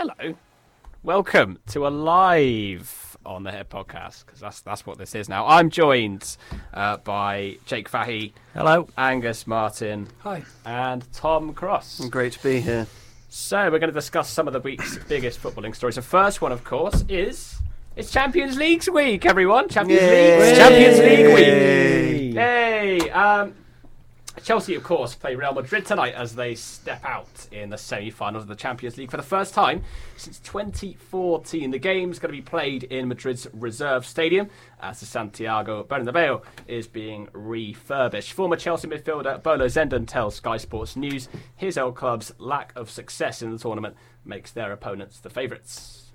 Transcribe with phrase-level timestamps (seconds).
[0.00, 0.36] Hello.
[1.02, 5.44] Welcome to a live on the Head podcast because that's that's what this is now.
[5.44, 6.36] I'm joined
[6.72, 8.32] uh, by Jake Fahy.
[8.54, 8.88] Hello.
[8.96, 10.06] Angus Martin.
[10.18, 10.44] Hi.
[10.64, 12.08] And Tom Cross.
[12.10, 12.86] Great to be here.
[13.28, 15.96] So we're going to discuss some of the week's biggest footballing stories.
[15.96, 17.58] The first one, of course, is
[17.96, 19.68] it's Champions League week, everyone.
[19.68, 20.56] Champions League.
[20.56, 22.34] Champions League week.
[22.36, 23.00] Yay.
[23.00, 23.52] Hey, um,
[24.48, 28.48] Chelsea, of course, play Real Madrid tonight as they step out in the semi-finals of
[28.48, 29.82] the Champions League for the first time
[30.16, 31.70] since 2014.
[31.70, 34.48] The game's going to be played in Madrid's reserve stadium
[34.80, 38.32] as the Santiago Bernabeu is being refurbished.
[38.32, 43.42] Former Chelsea midfielder Bolo Zenden tells Sky Sports News his old club's lack of success
[43.42, 46.12] in the tournament makes their opponents the favourites.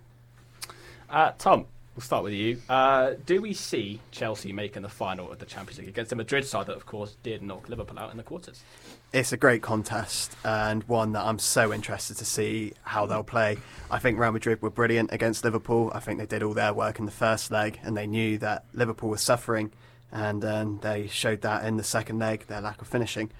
[1.07, 2.59] Uh, Tom, we'll start with you.
[2.67, 6.45] Uh, do we see Chelsea making the final of the Champions League against the Madrid
[6.45, 8.63] side that, of course, did knock Liverpool out in the quarters?
[9.11, 13.57] It's a great contest and one that I'm so interested to see how they'll play.
[13.91, 15.91] I think Real Madrid were brilliant against Liverpool.
[15.93, 18.65] I think they did all their work in the first leg and they knew that
[18.73, 19.71] Liverpool was suffering
[20.11, 23.31] and um, they showed that in the second leg, their lack of finishing.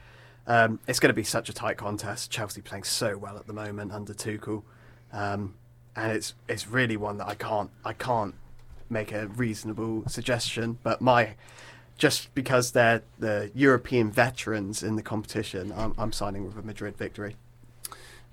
[0.45, 2.29] Um, it's going to be such a tight contest.
[2.29, 4.63] Chelsea playing so well at the moment under Tuchel.
[5.11, 5.55] Um,
[5.95, 8.33] and it's it's really one that I can't I can't
[8.93, 11.35] make a reasonable suggestion, but my
[11.97, 16.97] just because they're the European veterans in the competition, I'm, I'm signing with a Madrid
[16.97, 17.35] victory.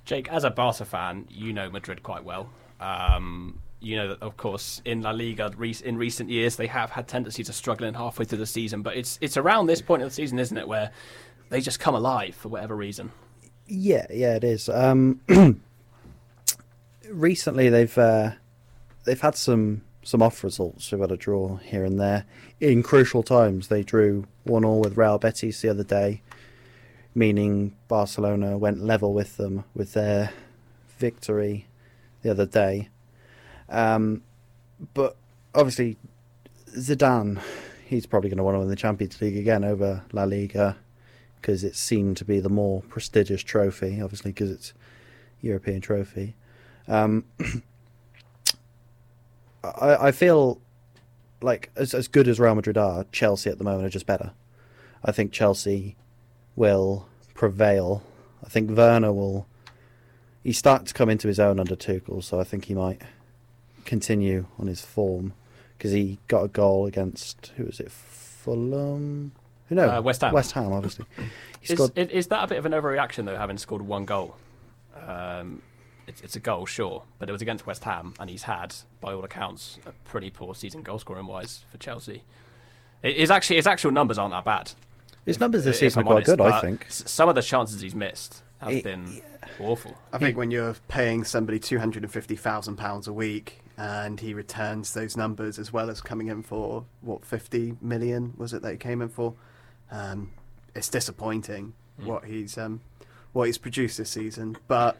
[0.05, 2.49] Jake, as a Barca fan, you know Madrid quite well.
[2.81, 5.51] Um, you know that, of course, in La Liga
[5.85, 9.19] in recent years they have had tendencies of struggling halfway through the season, but it's
[9.21, 10.91] it's around this point of the season, isn't it, where
[11.49, 13.11] they just come alive for whatever reason.
[13.67, 14.69] Yeah, yeah, it is.
[14.69, 15.21] Um,
[17.09, 18.33] recently, they've uh,
[19.05, 20.91] they've had some some off results.
[20.91, 22.25] They've had a draw here and there
[22.61, 23.69] in crucial times.
[23.69, 26.23] They drew one all with Real Betis the other day,
[27.15, 30.33] meaning Barcelona went level with them with their
[30.99, 31.67] victory
[32.23, 32.89] the other day.
[33.69, 34.23] Um,
[34.95, 35.17] but
[35.55, 35.97] obviously,
[36.77, 37.41] Zidane,
[37.87, 40.77] he's probably going to want to win the Champions League again over La Liga
[41.41, 44.73] because it seemed to be the more prestigious trophy, obviously because it's
[45.41, 46.35] European trophy.
[46.87, 47.25] Um,
[49.63, 50.61] I, I feel
[51.43, 54.33] like as as good as Real Madrid are, Chelsea at the moment are just better.
[55.05, 55.97] I think Chelsea
[56.57, 58.03] will prevail.
[58.45, 59.47] I think Werner will.
[60.43, 63.03] He's starting to come into his own under Tuchel, so I think he might
[63.85, 65.35] continue on his form
[65.77, 67.91] because he got a goal against who was it?
[67.91, 69.33] Fulham.
[69.73, 70.33] No, Uh, West Ham.
[70.33, 71.05] West Ham, obviously.
[71.63, 74.37] Is, scored is, is that a bit of an overreaction though, having scored one goal?
[75.07, 75.63] Um,
[76.11, 79.13] it's, it's a goal, sure, but it was against West Ham, and he's had, by
[79.13, 82.23] all accounts, a pretty poor season goal scoring wise for Chelsea.
[83.03, 84.73] It, his actually his actual numbers aren't that bad.
[85.25, 86.87] His numbers this season are quite honest, good, I think.
[86.89, 89.23] Some of the chances he's missed have It- been
[89.59, 89.97] awful.
[90.13, 94.21] I think when you're paying somebody two hundred and fifty thousand pounds a week and
[94.21, 98.61] he returns those numbers as well as coming in for what fifty million was it
[98.63, 99.35] that he came in for,
[99.91, 100.31] um,
[100.75, 102.07] it's disappointing Mm.
[102.07, 102.81] what he's um,
[103.33, 104.57] what he's produced this season.
[104.69, 104.97] But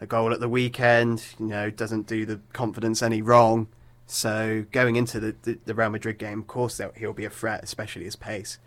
[0.00, 3.68] a goal at the weekend, you know, doesn't do the confidence any wrong.
[4.06, 7.64] So going into the, the, the Real Madrid game, of course, he'll be a threat,
[7.64, 8.58] especially his pace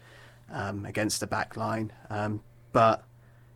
[0.52, 1.94] um, against the back line.
[2.10, 2.42] Um,
[2.72, 3.04] but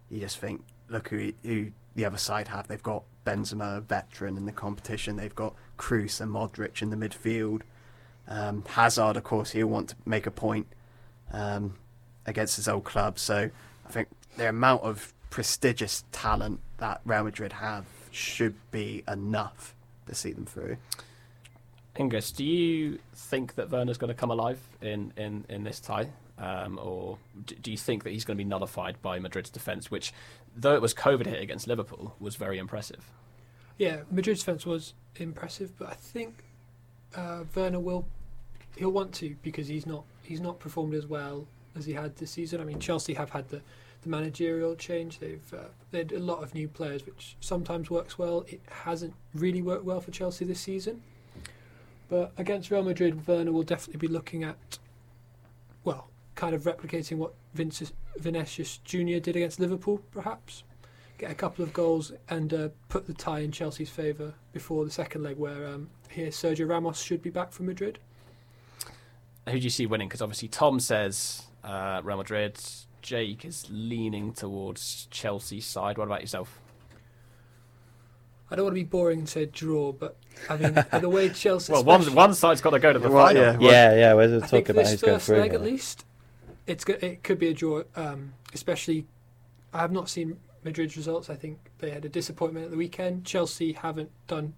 [0.09, 2.67] you just think, look who, who the other side have.
[2.67, 5.16] They've got Benzema, a veteran in the competition.
[5.16, 7.62] They've got Kroos and Modric in the midfield.
[8.28, 10.67] Um, Hazard, of course, he'll want to make a point
[11.31, 11.75] um,
[12.25, 13.19] against his old club.
[13.19, 13.50] So
[13.85, 14.07] I think
[14.38, 19.73] the amount of prestigious talent that Real Madrid have should be enough
[20.05, 20.75] to see them through.
[21.95, 26.09] Angus, do you think that Werner's going to come alive in, in, in this tie?
[26.38, 30.11] Um, or do you think that he's going to be nullified by Madrid's defence, which,
[30.57, 33.09] though it was COVID hit against Liverpool, was very impressive?
[33.77, 36.44] Yeah, Madrid's defence was impressive, but I think
[37.15, 38.05] uh, Werner will
[38.75, 41.47] he'll want to because he's not he's not performed as well
[41.77, 42.59] as he had this season.
[42.59, 43.62] I mean, Chelsea have had the,
[44.03, 45.19] the managerial change.
[45.19, 48.45] They've uh, they had a lot of new players, which sometimes works well.
[48.47, 51.01] It hasn't really worked well for Chelsea this season.
[52.09, 54.77] But against Real Madrid, Werner will definitely be looking at
[55.83, 60.63] well, kind of replicating what Vinicius, Vinicius Junior did against Liverpool, perhaps
[61.17, 64.91] get a couple of goals and uh, put the tie in Chelsea's favour before the
[64.91, 68.00] second leg, where um, here Sergio Ramos should be back from Madrid.
[69.47, 70.07] Who do you see winning?
[70.07, 72.59] Because obviously Tom says uh, Real Madrid.
[73.03, 75.97] Jake is leaning towards Chelsea's side.
[76.00, 76.59] What about yourself?
[78.50, 80.15] I don't want to be boring and say draw, but
[80.50, 81.71] I mean the way Chelsea.
[81.73, 83.41] Well, one one side's got to go to the Well, final.
[83.41, 83.51] yeah.
[83.57, 85.38] Well, Yeah, yeah, we're I talking think about this who's going first through.
[85.39, 86.05] leg at least,
[86.65, 87.83] it's go- it could be a draw.
[87.95, 89.05] Um, especially,
[89.73, 91.29] I have not seen Madrid's results.
[91.29, 93.25] I think they had a disappointment at the weekend.
[93.25, 94.53] Chelsea haven't done.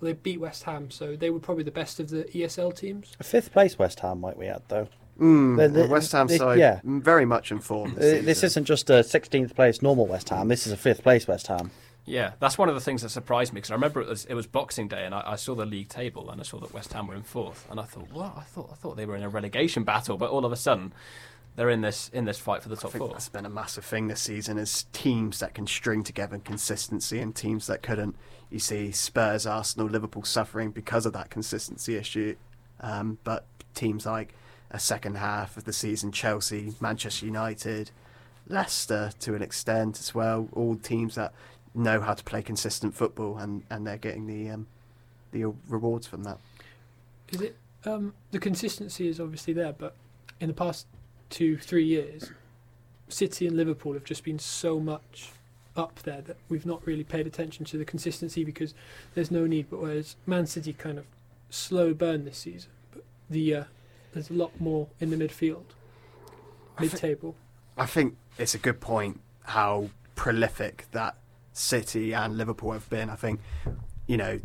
[0.00, 3.12] Well, they beat West Ham, so they were probably the best of the ESL teams.
[3.22, 4.88] Fifth place West Ham might we add though.
[5.18, 6.80] Mm, The- the- the West Ham the- side, yeah.
[6.84, 7.96] very much informed.
[7.98, 10.48] Uh, this isn't just a 16th place normal West Ham.
[10.48, 11.70] This is a fifth place West Ham.
[12.06, 14.34] Yeah, that's one of the things that surprised me because I remember it was it
[14.34, 16.92] was Boxing Day and I, I saw the league table and I saw that West
[16.92, 18.34] Ham were in fourth and I thought, what?
[18.36, 20.92] I thought I thought they were in a relegation battle, but all of a sudden
[21.56, 23.08] they're in this in this fight for the I top think four.
[23.12, 27.34] that's been a massive thing this season is teams that can string together consistency and
[27.34, 28.16] teams that couldn't.
[28.50, 32.36] You see Spurs, Arsenal, Liverpool suffering because of that consistency issue.
[32.80, 34.34] Um, but teams like
[34.74, 37.92] a second half of the season, Chelsea, Manchester United,
[38.48, 41.32] Leicester to an extent as well, all teams that
[41.74, 44.66] know how to play consistent football and, and they're getting the um,
[45.30, 46.38] the rewards from that.
[47.30, 49.94] Is it um, the consistency is obviously there, but
[50.40, 50.86] in the past
[51.30, 52.32] two three years,
[53.08, 55.30] City and Liverpool have just been so much
[55.76, 58.74] up there that we've not really paid attention to the consistency because
[59.14, 59.70] there's no need.
[59.70, 61.06] But whereas Man City kind of
[61.48, 63.64] slow burn this season, but the uh,
[64.14, 65.64] there's a lot more in the midfield,
[66.80, 67.34] mid table.
[67.76, 71.16] I think it's a good point how prolific that
[71.52, 73.10] City and Liverpool have been.
[73.10, 73.40] I think,
[74.06, 74.40] you know,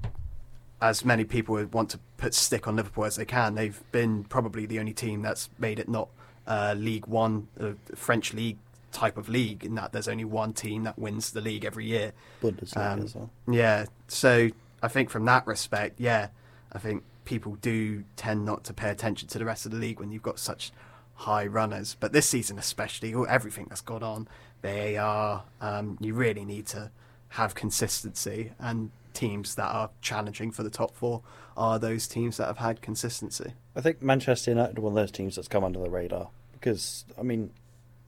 [0.81, 4.23] as many people would want to put stick on Liverpool as they can, they've been
[4.23, 6.09] probably the only team that's made it not
[6.47, 8.57] uh, Ligue One, uh, French league
[8.91, 12.11] type of league, in that there's only one team that wins the league every year.
[12.41, 13.29] Bundesliga Um, as well.
[13.49, 14.49] Yeah, so
[14.81, 16.29] I think from that respect, yeah,
[16.71, 19.99] I think people do tend not to pay attention to the rest of the league
[19.99, 20.71] when you've got such
[21.13, 21.95] high runners.
[21.99, 24.27] But this season, especially, all- everything that's gone on,
[24.63, 26.89] VAR, um, you really need to
[27.29, 31.21] have consistency, and teams that are challenging for the top four
[31.55, 33.53] are those teams that have had consistency.
[33.75, 37.05] I think Manchester United are one of those teams that's come under the radar because
[37.17, 37.51] I mean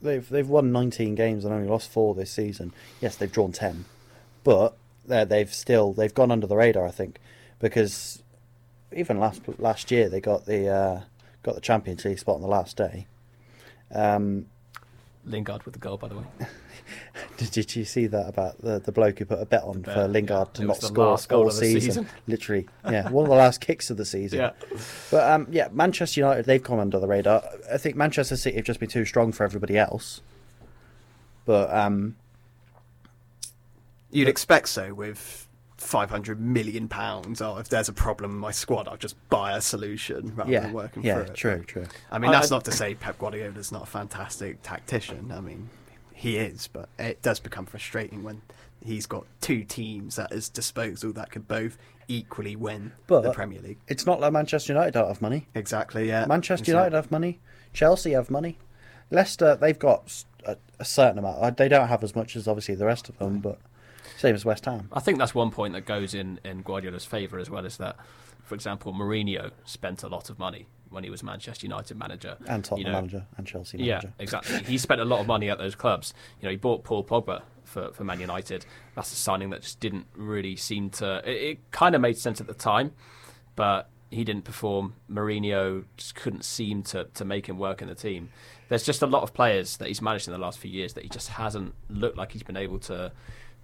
[0.01, 2.73] they've they've won 19 games and only lost four this season.
[3.01, 3.85] Yes, they've drawn 10,
[4.43, 4.75] but
[5.05, 6.85] they they've still they've gone under the radar.
[6.87, 7.19] I think
[7.59, 8.23] because
[8.95, 11.01] even last last year they got the uh,
[11.43, 13.07] got the Champions League spot on the last day.
[13.93, 14.47] Um,
[15.25, 16.23] Lingard with the goal, by the way.
[17.37, 19.93] did, did you see that about the, the bloke who put a bet on bet,
[19.93, 20.53] for Lingard yeah.
[20.53, 21.81] to It not score all season?
[21.81, 22.07] season.
[22.27, 24.39] Literally, yeah, one of the last kicks of the season.
[24.39, 24.51] Yeah,
[25.11, 27.43] But um, yeah, Manchester United they've come under the radar.
[27.71, 30.21] I think Manchester City have just been too strong for everybody else.
[31.45, 32.15] But um,
[34.11, 35.47] You'd expect so with
[35.81, 37.41] 500 million pounds.
[37.41, 40.61] Oh, if there's a problem in my squad, I'll just buy a solution rather yeah,
[40.61, 41.33] than working yeah, through it.
[41.35, 41.85] true, true.
[42.11, 45.31] I mean, that's I- not to say Pep Guardiola's not a fantastic tactician.
[45.31, 45.69] I mean,
[46.13, 48.41] he is, but it does become frustrating when
[48.83, 53.61] he's got two teams at his disposal that could both equally win But- the Premier
[53.61, 53.79] League.
[53.87, 55.47] It's not like Manchester United don't have money.
[55.55, 56.25] Exactly, yeah.
[56.25, 57.39] Manchester It's United have money.
[57.73, 58.57] Chelsea have money.
[59.09, 60.23] Leicester they've got
[60.79, 61.57] a certain amount.
[61.57, 63.59] They don't have as much as obviously the rest of them, but
[64.21, 64.87] same as West Ham.
[64.93, 67.65] I think that's one point that goes in in Guardiola's favour as well.
[67.65, 67.97] Is that,
[68.43, 72.63] for example, Mourinho spent a lot of money when he was Manchester United manager And
[72.63, 74.07] Tottenham you know, manager and Chelsea manager.
[74.07, 74.61] Yeah, exactly.
[74.63, 76.13] He spent a lot of money at those clubs.
[76.39, 78.65] You know, he bought Paul Pogba for, for Man United.
[78.95, 81.21] That's a signing that just didn't really seem to.
[81.25, 82.91] It, it kind of made sense at the time,
[83.55, 84.95] but he didn't perform.
[85.09, 88.29] Mourinho just couldn't seem to, to make him work in the team.
[88.67, 91.03] There's just a lot of players that he's managed in the last few years that
[91.03, 93.11] he just hasn't looked like he's been able to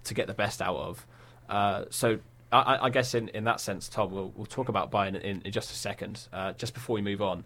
[0.07, 1.05] to get the best out of.
[1.49, 2.19] Uh, so
[2.51, 5.51] I- I, guess in, in that sense, Tom, we'll, we'll talk about Bayern in, in
[5.51, 6.27] just a second.
[6.33, 7.43] Uh, just before we move on,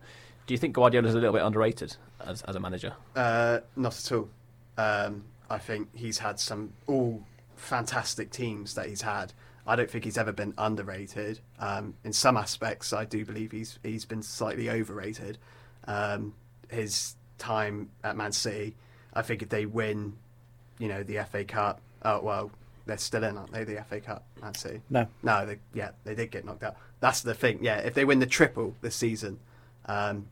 [0.48, 2.94] do you think Guardiola is a little bit underrated as, as a manager?
[3.16, 4.30] Uh, not at all.
[4.78, 7.24] Um, I think he's had some all
[7.56, 9.34] fantastic teams that he's had.
[9.68, 11.40] I don't think he's ever been underrated.
[11.60, 15.38] Um, in some aspects, I do believe he's he's been slightly overrated.
[15.86, 16.34] Um,
[16.70, 18.76] his time at Man City,
[19.14, 20.14] I think if they win,
[20.80, 21.82] you know, the FA Cup.
[22.04, 22.52] Oh well,
[22.86, 23.64] they're still in, aren't they?
[23.64, 24.82] The FA Cup, Man City.
[24.90, 26.76] No, No, they, yeah, they did get knocked out.
[27.00, 27.60] That's the thing.
[27.64, 29.40] Yeah, if they win the triple this season,
[29.86, 30.28] um,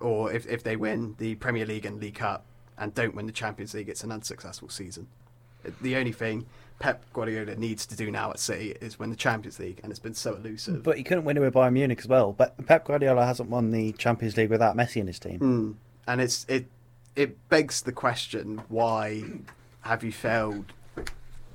[0.00, 2.44] or if if they win the Premier League and League Cup
[2.76, 5.08] and don't win the Champions League, it's an unsuccessful season.
[5.80, 6.46] The only thing
[6.78, 9.98] Pep Guardiola needs to do now at City is win the Champions League, and it's
[9.98, 10.82] been so elusive.
[10.82, 12.32] but he couldn't win it with Bayern Munich as well.
[12.32, 15.40] But Pep Guardiola hasn't won the Champions League without Messi in his team.
[15.40, 15.74] Mm.
[16.06, 16.66] And it's it
[17.16, 19.24] it begs the question: Why
[19.82, 20.72] have you failed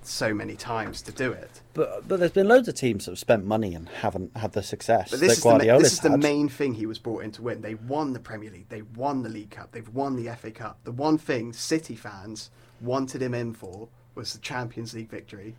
[0.02, 1.62] so many times to do it?
[1.74, 4.64] But but there's been loads of teams that have spent money and haven't had the
[4.64, 7.32] success But that this is, the, this is the main thing he was brought in
[7.32, 7.62] to win.
[7.62, 10.80] They won the Premier League, they won the League Cup, they've won the FA Cup.
[10.84, 12.50] The one thing City fans
[12.82, 15.56] wanted him in for was the Champions League victory,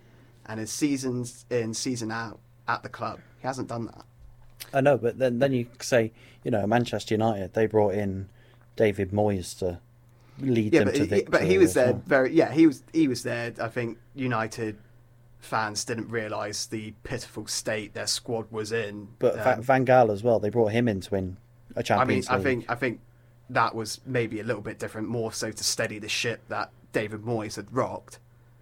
[0.47, 4.04] and his seasons in, season out at the club, he hasn't done that.
[4.73, 8.28] I know, but then then you say, you know, Manchester United they brought in
[8.76, 9.78] David Moyes to
[10.40, 11.30] lead Yeah, them but to he, victory.
[11.30, 12.02] but he was there well.
[12.06, 12.32] very.
[12.32, 13.52] Yeah, he was he was there.
[13.60, 14.78] I think United
[15.38, 19.08] fans didn't realise the pitiful state their squad was in.
[19.18, 20.38] But Um, Van Gaal as well.
[20.38, 21.36] They brought him in to win
[21.76, 22.40] a mean, Champions I mean, League.
[22.40, 23.00] I think I think
[23.50, 27.22] that was maybe a little bit different, more so to steady the ship that David
[27.22, 28.18] Moyes had rocked.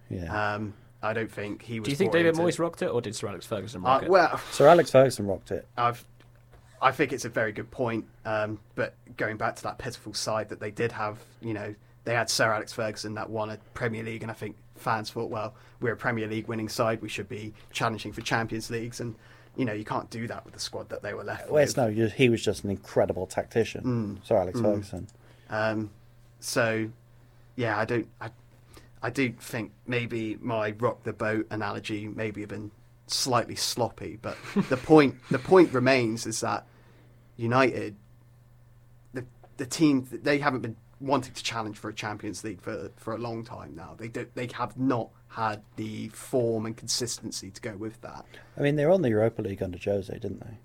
[0.09, 0.55] yeah.
[0.55, 1.85] Um, I don't think he was.
[1.85, 4.03] Do you think David in Moyes rocked it, or did Sir Alex Ferguson Uh, rock
[4.03, 4.09] it?
[4.09, 5.67] well, Sir Alex Ferguson rocked it.
[5.77, 6.05] I've,
[6.83, 8.05] I think it's a very good point.
[8.25, 11.73] Um, but going back to that pitiful side that they did have, you know,
[12.03, 15.29] they had Sir Alex Ferguson that won a Premier League, and I think fans thought,
[15.29, 19.15] well, we're a Premier League winning side, we should be challenging for Champions Leagues, and
[19.55, 21.77] you know, you can't do that with the squad that they were left Well, it's
[21.77, 21.97] with.
[21.99, 23.83] no, he was just an incredible tactician.
[24.19, 24.27] Mm.
[24.27, 24.63] Sir Alex Mm.
[24.63, 25.07] Ferguson.
[25.49, 25.91] Um,
[26.39, 26.89] so,
[27.55, 28.31] yeah, I don't, I,
[29.03, 32.71] I do think maybe my rock the boat analogy maybe have been
[33.07, 34.35] slightly sloppy, but
[34.69, 36.65] the point, the point remains is that
[37.37, 37.95] United,
[39.13, 39.25] the
[39.57, 43.17] the team, they haven't been wanting to challenge for a Champions League for for a
[43.17, 43.95] long time now.
[43.97, 48.25] They don't, they have not had the form and consistency to go with that.
[48.57, 50.57] I mean, they were on the Europa League under Jose, didn't they?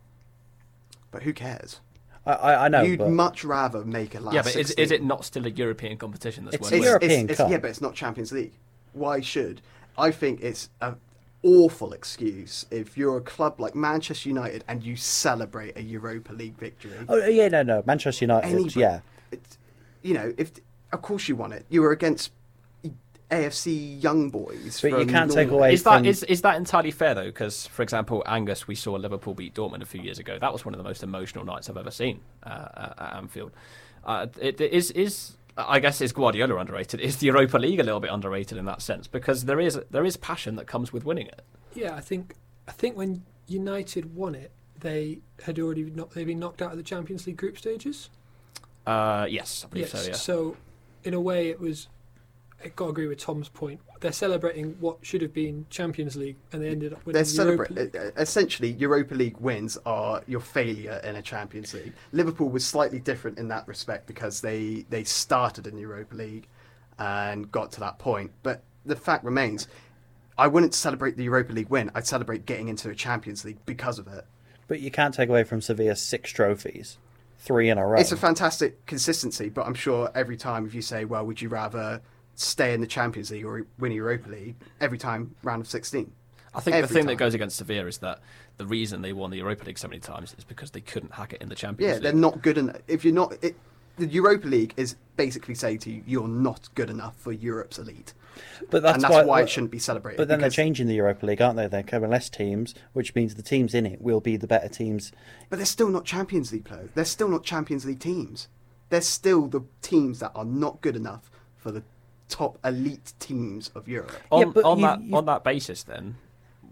[1.10, 1.80] But who cares?
[2.26, 2.82] I, I, I know.
[2.82, 4.34] You'd but much rather make a last.
[4.34, 4.84] yeah, but is, 16.
[4.84, 6.44] is it not still a European competition?
[6.44, 6.84] That's It's one a?
[6.84, 7.50] European it's, Cup.
[7.50, 8.52] yeah, but it's not Champions League.
[8.92, 9.62] Why should?
[9.96, 10.96] I think it's an
[11.42, 16.57] awful excuse if you're a club like Manchester United and you celebrate a Europa League
[16.59, 16.92] victory.
[17.09, 17.83] oh yeah, no, no.
[17.87, 18.49] Manchester United.
[18.49, 19.59] Anybody- yeah, It's,
[20.02, 20.52] you know, if
[20.92, 22.33] of course you won it, you were against
[23.30, 24.80] AFC young boys.
[24.80, 27.26] But you can't take away Is that from- is, is that entirely fair though?
[27.26, 30.38] Because for example, Angus, we saw Liverpool beat Dortmund a few years ago.
[30.40, 33.52] That was one of the most emotional nights I've ever seen uh, at at Anfield.
[34.04, 37.00] Uh, it, it is is I guess is Guardiola underrated?
[37.00, 39.08] Is the Europa League a little bit underrated in that sense?
[39.08, 41.42] Because there is there is passion that comes with winning it.
[41.74, 42.34] Yeah, I think
[42.68, 46.76] I think when United won it, they had already not, they'd been knocked out of
[46.76, 48.10] the Champions League group stages.
[48.86, 50.04] Uh, yes, I believe yes.
[50.04, 50.08] so.
[50.08, 50.16] Yeah.
[50.16, 50.56] So,
[51.04, 51.88] in a way, it was.
[52.64, 53.80] I got to agree with Tom's point.
[54.00, 57.42] They're celebrating what should have been Champions League, and they ended up winning They're the
[57.44, 57.96] Europa celebrate League.
[57.96, 61.92] uh, essentially Europa League wins are your failure in a Champions League.
[62.12, 66.48] Liverpool was slightly different in that respect because they they started in the Europa League
[66.98, 68.32] and got to that point.
[68.42, 69.68] But the fact remains,
[70.36, 71.90] I wouldn't celebrate the Europa League win.
[71.94, 74.24] I'd celebrate getting into a Champions League because of it.
[74.66, 76.98] but you can't take away from Sevilla six trophies,
[77.38, 78.00] three in a row.
[78.00, 81.48] It's a fantastic consistency, but I'm sure every time if you say, well, would you
[81.48, 82.00] rather
[82.38, 84.57] stay in the Champions League or win the Europa League?
[84.80, 86.12] Every time round of 16.
[86.54, 87.07] I think the thing time.
[87.07, 88.21] that goes against Sevilla is that
[88.57, 91.33] the reason they won the Europa League so many times is because they couldn't hack
[91.33, 91.88] it in the Champions League.
[91.88, 92.02] Yeah, League.
[92.02, 92.78] they're not good enough.
[92.88, 93.54] If you're not, it,
[93.99, 98.14] the Europa League is basically saying to you, you're not good enough for Europe's elite,
[98.71, 100.16] but that's and that's why, why, it shouldn't be celebrated.
[100.16, 101.66] But then they're changing the Europa League, aren't they?
[101.66, 105.12] They're having less teams, which means the teams in it will be the better teams.
[105.50, 106.90] But they're still not Champions League players.
[106.95, 108.49] They're still not Champions League teams.
[108.88, 111.83] They're still the teams that are not good enough for the
[112.28, 114.12] top elite teams of Europe.
[114.30, 116.16] on, Yeah, on you- that you- on that basis, then,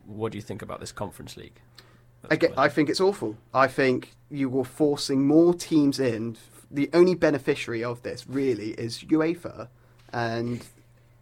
[0.04, 1.60] what do you think about this Conference League?
[2.22, 2.54] That's Again.
[2.56, 3.36] I think it's awful.
[3.54, 6.36] I think you were forcing more teams in.
[6.70, 9.68] The only beneficiary of this really is UEFA,
[10.12, 10.66] and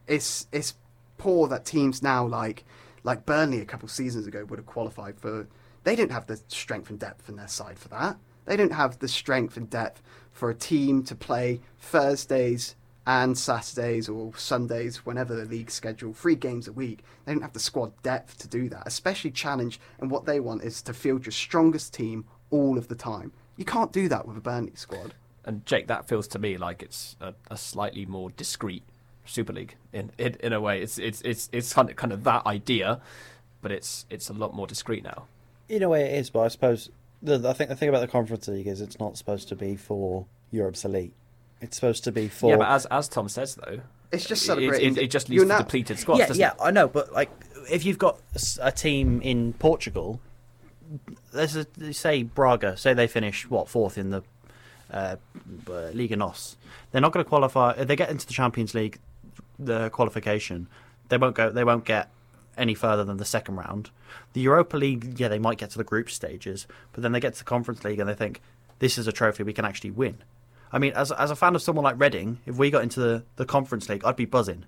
[0.06, 0.74] it's it's
[1.18, 2.64] poor that teams now like
[3.02, 5.46] like Burnley a couple of seasons ago would have qualified for.
[5.84, 8.16] They don't have the strength and depth in their side for that.
[8.46, 10.00] They don't have the strength and depth
[10.32, 12.74] for a team to play Thursdays
[13.06, 17.04] and Saturdays or Sundays, whenever the league schedule, three games a week.
[17.24, 19.78] They don't have the squad depth to do that, especially challenge.
[19.98, 23.32] And what they want is to field your strongest team all of the time.
[23.56, 25.14] You can't do that with a Burnley squad.
[25.44, 28.82] and Jake, that feels to me like it's a, a slightly more discreet
[29.26, 30.82] Super League in, in in a way.
[30.82, 33.00] It's it's it's it's kind of kind of that idea,
[33.62, 35.24] but it's it's a lot more discreet now.
[35.68, 36.90] In a way, it is, but I suppose
[37.22, 39.76] the, I think the thing about the Conference League is it's not supposed to be
[39.76, 41.14] for Europe's elite.
[41.64, 43.80] It's supposed to be for Yeah, but as as Tom says though,
[44.12, 44.96] It's just celebrating.
[44.96, 46.20] It, it, just leads You're to now- depleted squads.
[46.20, 46.56] yeah, doesn't yeah, it?
[46.60, 47.30] I know, but like
[47.70, 48.20] if you've got
[48.60, 50.20] a team in Portugal,
[51.32, 54.22] there's a say Braga, say they finish what fourth in the
[54.90, 55.16] uh,
[55.68, 56.56] uh, Liga Nos,
[56.92, 57.72] they're not going to qualify.
[57.76, 58.98] If they get into the Champions League,
[59.58, 60.68] the qualification,
[61.08, 61.50] they won't go.
[61.50, 62.10] They won't get
[62.56, 63.90] any further than the second round.
[64.32, 67.32] The Europa League, yeah, they might get to the group stages, but then they get
[67.34, 68.40] to the Conference League and they think
[68.78, 70.18] this is a trophy we can actually win.
[70.72, 73.24] I mean, as as a fan of someone like Reading, if we got into the,
[73.36, 74.64] the Conference League, I'd be buzzing.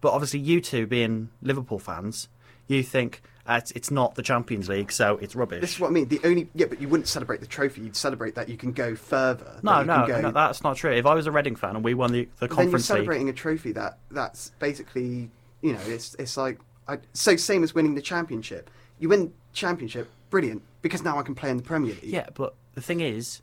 [0.00, 2.28] But obviously, you two being Liverpool fans,
[2.66, 5.60] you think uh, it's, it's not the Champions League, so it's rubbish.
[5.60, 6.08] This is what I mean.
[6.08, 7.82] The only yeah, but you wouldn't celebrate the trophy.
[7.82, 9.60] You'd celebrate that you can go further.
[9.62, 10.92] no, no, go- no, that's not true.
[10.92, 12.90] If I was a Reading fan and we won the, the But then you're Conference
[12.90, 15.30] League, celebrating a trophy that that's basically
[15.62, 16.58] you know it's it's like
[16.88, 18.70] I, so same as winning the championship.
[18.98, 22.04] You win championship, brilliant, because now I can play in the Premier League.
[22.04, 22.26] yeah.
[22.34, 23.40] But the thing is,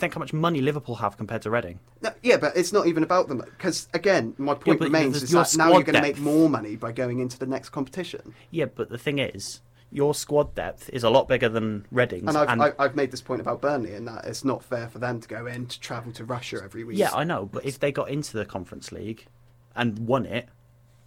[0.00, 1.78] think how much money Liverpool have compared to Reading.
[2.02, 5.30] No, yeah, but it's not even about them because again, my point but remains is
[5.30, 8.34] that now you're going to make more money by going into the next competition.
[8.50, 9.60] Yeah, but the thing is,
[9.92, 12.28] your squad depth is a lot bigger than Reading's.
[12.28, 14.98] And I've, and- I've made this point about Burnley and that it's not fair for
[14.98, 16.96] them to go in to travel to Russia every week.
[16.98, 19.26] yeah, I know, but if they got into the Conference League
[19.76, 20.48] and won it,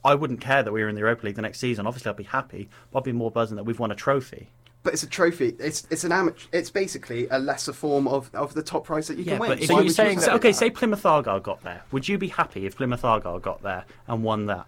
[0.05, 1.87] I wouldn't care that we were in the Europa League the next season.
[1.87, 4.49] Obviously, I'd be happy, but I'd be more buzzing that we've won a trophy.
[4.83, 5.55] But it's a trophy.
[5.59, 6.45] It's it's an amateur.
[6.51, 9.49] It's basically a lesser form of, of the top prize that you Yeah, can win.
[9.51, 10.57] but if So you're would you saying say that- okay, that?
[10.57, 11.83] say Plymouth Argyle got there.
[11.91, 14.67] Would you be happy if Plymouth Argyle got there and won that?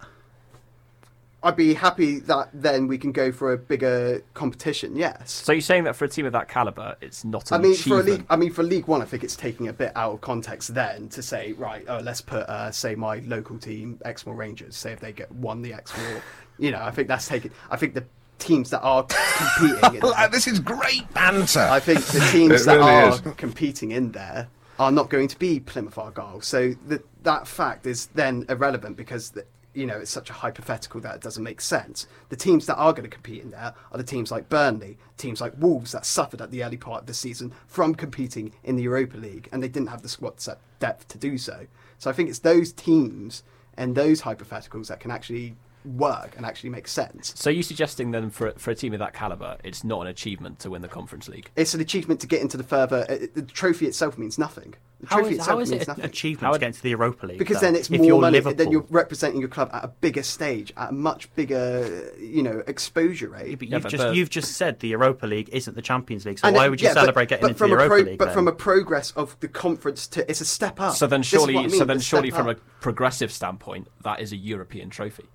[1.42, 4.96] I'd be happy that then we can go for a bigger competition.
[4.96, 5.30] Yes.
[5.30, 7.76] So you're saying that for a team of that caliber, it's not an I mean,
[7.76, 10.14] for a league, I mean, for League One, I think it's taking a bit out
[10.14, 14.34] of context then to say, right, oh, let's put, uh, say, my local team, Exmoor
[14.34, 16.20] Rangers, say if they get won the Exmoor,
[16.58, 17.52] you know, I think that's taking.
[17.70, 18.04] I think the
[18.38, 21.60] teams that are competing, in this is great banter.
[21.60, 23.20] I think the teams that really are is.
[23.36, 26.40] competing in there are not going to be Plymouth Argyle.
[26.40, 31.00] So that that fact is then irrelevant because the, you know it's such a hypothetical
[31.00, 32.06] that it doesn't make sense.
[32.28, 35.40] The teams that are going to compete in there are the teams like Burnley, teams
[35.40, 38.82] like Wolves that suffered at the early part of the season from competing in the
[38.82, 40.34] Europa League, and they didn't have the squad
[40.78, 41.66] depth to do so.
[41.98, 43.42] So I think it's those teams
[43.76, 45.54] and those hypotheticals that can actually
[45.86, 47.32] work and actually make sense.
[47.36, 50.58] So you're suggesting then for for a team of that caliber, it's not an achievement
[50.60, 51.50] to win the Conference League?
[51.56, 53.06] It's an achievement to get into the further.
[53.08, 54.74] uh, The trophy itself means nothing.
[55.00, 56.04] The How trophy is, itself how is means it an nothing.
[56.06, 57.38] achievement How to it- get into the Europa League?
[57.38, 57.66] because though?
[57.66, 58.32] then it's more you're money.
[58.38, 58.56] Liverpool.
[58.56, 62.62] Then you're representing your club at a bigger stage, at a much bigger, you know,
[62.66, 63.50] exposure rate.
[63.50, 66.24] Yeah, but you've but just the- you've just said the Europa League isn't the Champions
[66.24, 67.76] League, so And why it- would you yeah, but- celebrate getting but into from the
[67.76, 68.18] a Europa pro- League?
[68.18, 68.34] But then?
[68.34, 70.94] from a progress of the conference to, it's a step up.
[70.96, 74.32] So then surely, I mean, so then surely step from a progressive standpoint, that is
[74.32, 75.26] a European trophy.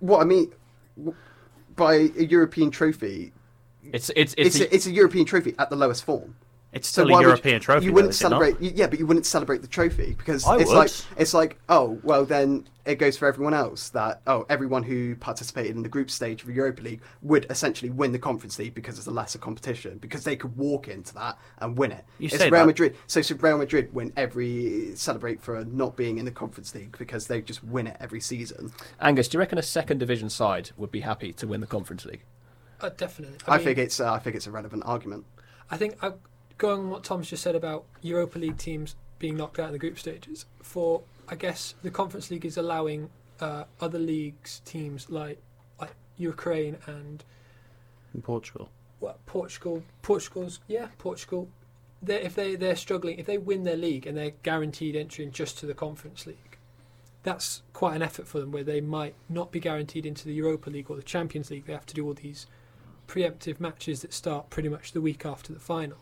[0.00, 0.52] What I mean
[1.74, 3.32] by a European trophy,
[3.92, 6.36] It's it's it's, it's a- a, it's a European trophy at the lowest form.
[6.76, 7.86] It's So still why a would- European trophy.
[7.86, 8.28] You wouldn't is it not?
[8.40, 10.76] celebrate, y- yeah, but you wouldn't celebrate the trophy because I it's would.
[10.76, 15.16] like it's like oh well then it goes for everyone else that oh everyone who
[15.16, 18.74] participated in the group stage of the Europa League would essentially win the Conference League
[18.74, 22.04] because it's a lesser competition because they could walk into that and win it.
[22.18, 22.66] You it's say Real that.
[22.66, 26.96] Madrid, so should Real Madrid win every celebrate for not being in the Conference League
[26.98, 28.72] because they just win it every season.
[29.00, 32.04] Angus, do you reckon a second division side would be happy to win the Conference
[32.04, 32.22] League?
[32.80, 33.38] Uh, definitely.
[33.48, 35.24] I, mean, think it's uh, I think it's a relevant argument.
[35.70, 36.10] I think uh,
[36.58, 39.78] going on what Tom's just said about Europa League teams being knocked out in the
[39.78, 45.40] group stages, for I guess the Conference League is allowing uh, other leagues teams like
[45.80, 47.24] like Ukraine and
[48.14, 48.70] in Portugal.
[49.00, 49.82] well, Portugal.
[50.02, 51.48] Portugal's yeah, Portugal.
[52.02, 55.58] They if they they're struggling, if they win their league and they're guaranteed entry just
[55.58, 56.58] to the Conference League,
[57.22, 58.52] that's quite an effort for them.
[58.52, 61.66] Where they might not be guaranteed into the Europa League or the Champions League.
[61.66, 62.46] They have to do all these
[63.08, 65.98] preemptive matches that start pretty much the week after the final.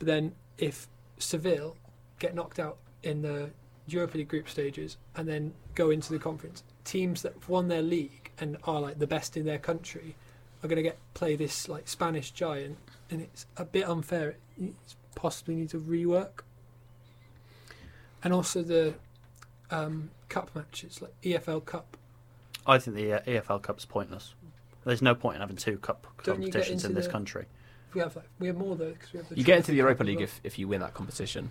[0.00, 1.76] But then if Seville
[2.18, 3.50] get knocked out in the
[3.86, 7.82] Europa League group stages and then go into the conference, teams that have won their
[7.82, 10.16] league and are like the best in their country
[10.64, 12.78] are going to get play this like Spanish giant,
[13.10, 14.36] and it's a bit unfair.
[14.60, 14.74] It
[15.14, 16.40] possibly needs a rework.
[18.24, 18.94] And also the
[19.70, 21.96] um, cup matches, like EFL Cup.
[22.66, 24.34] I think the uh, EFL Cup's pointless.
[24.84, 27.46] There's no point in having two cup Don't competitions in this the- country.
[27.94, 29.76] We have like we have more though because we have the You get into the
[29.78, 30.24] Europa League well.
[30.24, 31.50] if, if you win that competition,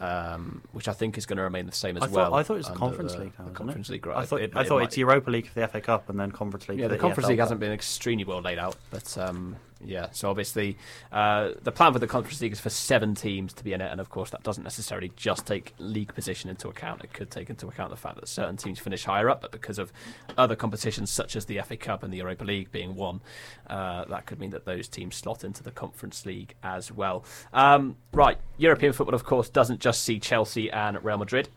[0.00, 2.34] um, which I think is going to remain the same as I thought- well.
[2.34, 3.58] I thought it was the Conference the- League now, the isn't it?
[3.58, 4.16] Conference League, right?
[4.18, 6.30] I thought It- I thought might- it's Europa League for the FA Cup and then
[6.30, 6.78] Conference League.
[6.78, 10.08] Yeah, for the Conference EFL League hasn't been extremely well laid out, but um, yeah.
[10.12, 10.76] So obviously,
[11.12, 13.90] uh, the plan for the Conference League is for seven teams to be in it,
[13.90, 17.02] and of course, that doesn't necessarily just take league position into account.
[17.04, 19.78] It could take into account the fact that certain teams finish higher up, but because
[19.78, 19.92] of
[20.36, 23.20] other competitions such as the FA Cup and the Europa League being one,
[23.68, 27.24] uh, that could mean that those teams slot into the Conference League as well.
[27.52, 31.48] Um, right, European football, of course, doesn't just see Chelsea and Real Madrid.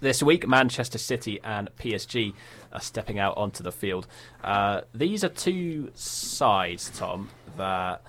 [0.00, 2.32] This week, Manchester City and PSG
[2.72, 4.06] are stepping out onto the field.
[4.42, 8.00] Uh, these are two sides, Tom, that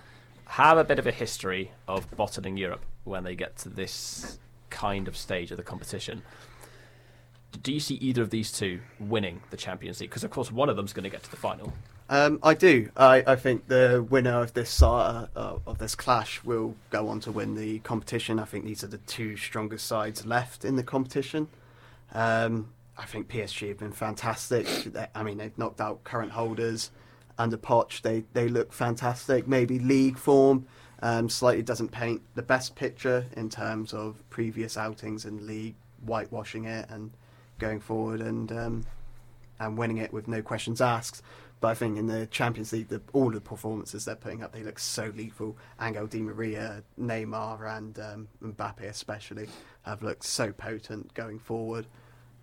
[0.46, 5.10] have a bit of a history of bottling Europe when they get to this kind
[5.10, 6.22] of stage of the competition.
[7.62, 10.12] Do you see either of these two winning the Champions League?
[10.12, 11.74] Because, of course, one of them's going to get to the final.
[12.10, 12.90] Um, I do.
[12.96, 17.34] I, I think the winner of this uh, of this clash will go on to
[17.34, 18.40] win the competition.
[18.40, 21.50] I think these are the two strongest sides left in the competition.
[22.14, 24.68] Um, I think PSG have been fantastic.
[25.16, 26.92] I mean, they've knocked out current holders
[27.38, 28.02] under Poch.
[28.02, 29.48] They they look fantastic.
[29.48, 30.68] Maybe league form
[31.02, 36.66] um, slightly doesn't paint the best picture in terms of previous outings in league, whitewashing
[36.66, 37.12] it and
[37.58, 38.86] going forward and um,
[39.60, 41.22] and winning it with no questions asked.
[41.60, 44.64] But I think in the Champions League, the, all the performances they're putting up, they
[44.64, 45.56] look so lethal.
[45.80, 49.48] Angel Di Maria, Neymar, and um, Mbappe especially
[49.84, 51.86] have looked so potent going forward.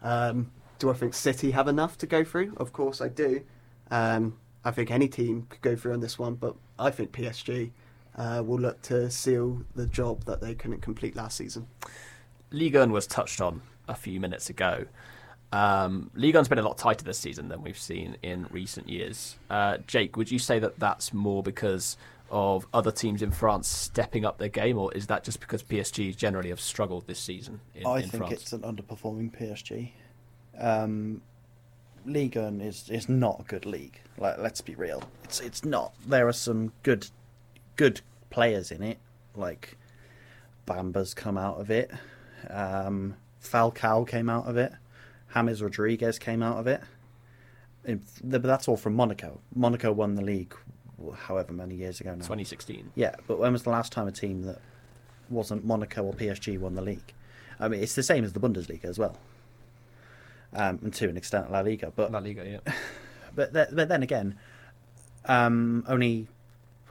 [0.02, 2.54] Um, do I think City have enough to go through?
[2.56, 3.42] Of course I do.
[3.90, 7.70] Um, I think any team could go through on this one, but I think PSG
[8.16, 11.66] uh, will look to seal the job that they couldn't complete last season.
[12.50, 14.86] Ligue 1 was touched on a few minutes ago.
[15.52, 19.36] Um, Ligue 1's been a lot tighter this season than we've seen in recent years.
[19.48, 21.96] Uh, Jake, would you say that that's more because
[22.30, 26.16] of other teams in France stepping up their game, or is that just because PSG
[26.16, 28.32] generally have struggled this season in, I in think France?
[28.34, 29.92] it's an underperforming PSG.
[30.58, 31.22] Um,
[32.04, 34.00] Ligue 1 is is not a good league.
[34.16, 35.02] Like, let's be real.
[35.24, 35.94] It's it's not.
[36.06, 37.08] There are some good
[37.76, 38.98] good players in it.
[39.34, 39.76] Like
[40.66, 41.90] Bamba's come out of it.
[42.50, 44.72] Um, Falcao came out of it.
[45.32, 46.80] James Rodriguez came out of it.
[48.22, 49.40] But that's all from Monaco.
[49.54, 50.54] Monaco won the league,
[51.16, 52.16] however many years ago now.
[52.16, 52.92] 2016.
[52.94, 54.60] Yeah, but when was the last time a team that
[55.30, 57.14] wasn't Monaco or PSG won the league?
[57.60, 59.16] I mean, it's the same as the Bundesliga as well,
[60.52, 61.92] um, and to an extent La Liga.
[61.94, 62.72] But La Liga, yeah.
[63.34, 64.38] but, th- but then again,
[65.26, 66.28] um, only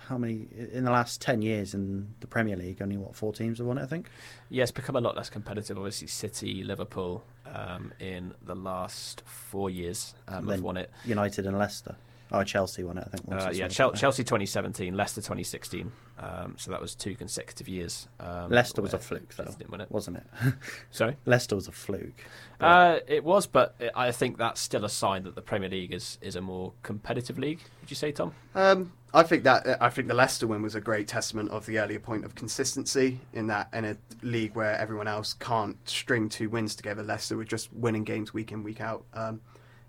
[0.08, 2.82] how many in the last ten years in the Premier League?
[2.82, 3.84] Only what four teams have won it?
[3.84, 4.10] I think.
[4.50, 5.78] Yeah, it's become a lot less competitive.
[5.78, 10.92] Obviously, City, Liverpool, um, in the last four years um, have won it.
[11.06, 11.96] United and Leicester.
[12.32, 13.06] Oh, Chelsea won it.
[13.08, 13.24] I think.
[13.32, 13.70] Uh, yeah, well.
[13.70, 15.92] Chel- Chelsea 2017, Leicester 2016.
[16.20, 18.08] Um, so that was two consecutive years.
[18.20, 19.92] Um, Leicester was a fluke, though, didn't win it.
[19.92, 20.54] wasn't it?
[20.92, 21.16] Sorry.
[21.26, 22.26] Leicester was a fluke.
[22.60, 25.70] But Uh, it was, but it- I think that's still a sign that the Premier
[25.70, 27.60] League is, is a more competitive league.
[27.82, 28.34] Would you say, Tom?
[28.56, 31.80] Um, I think that I think the Leicester win was a great testament of the
[31.80, 36.50] earlier point of consistency in that in a league where everyone else can't string two
[36.50, 37.04] wins together.
[37.04, 39.06] Leicester were just winning games week in week out.
[39.14, 39.40] Um,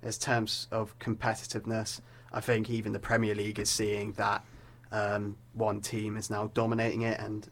[0.05, 2.01] as terms of competitiveness,
[2.38, 4.44] I think even the Premier League is seeing that
[4.92, 7.44] um, one team is now dominating it, and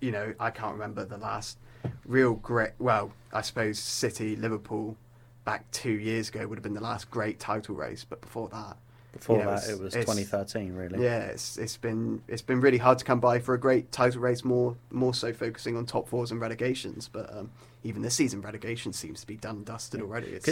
[0.00, 1.58] you know I can't remember the last
[2.06, 2.70] real great.
[2.78, 4.96] Well, I suppose City, Liverpool,
[5.44, 8.78] back two years ago would have been the last great title race, but before that.
[9.12, 11.04] before you know, that, it was 2013, really.
[11.04, 14.22] Yeah, it's it's been it's been really hard to come by for a great title
[14.22, 14.42] race.
[14.42, 17.50] More more so focusing on top fours and relegations, but um,
[17.82, 20.28] even this season, relegation seems to be done and dusted already.
[20.28, 20.46] It's.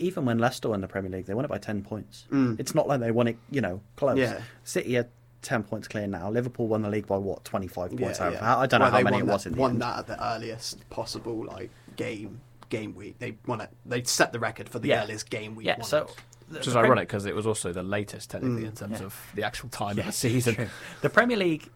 [0.00, 2.26] Even when Leicester won the Premier League, they won it by 10 points.
[2.30, 2.58] Mm.
[2.58, 4.18] It's not like they won it, you know, close.
[4.18, 4.40] Yeah.
[4.64, 5.08] City are
[5.42, 6.30] 10 points clear now.
[6.30, 8.20] Liverpool won the league by what, 25 points?
[8.20, 8.58] out of- yeah.
[8.58, 9.82] I don't know Well, how many it was that, in the won end.
[9.82, 13.18] that at the earliest possible like game game week.
[13.18, 13.68] They won it.
[13.84, 15.02] They set the record for the Yeah.
[15.02, 15.66] earliest game week.
[15.66, 16.02] Yeah, won so.
[16.02, 16.16] it.
[16.50, 18.66] Which is ironic because it was also the latest, technically, Mm.
[18.68, 19.06] in terms Yeah.
[19.06, 20.68] of the actual time Yeah, of the season.
[21.00, 21.68] The Premier League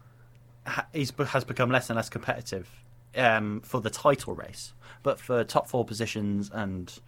[0.67, 2.69] ha- is, has become less and less competitive
[3.17, 7.01] um, for the title race, but for top four positions and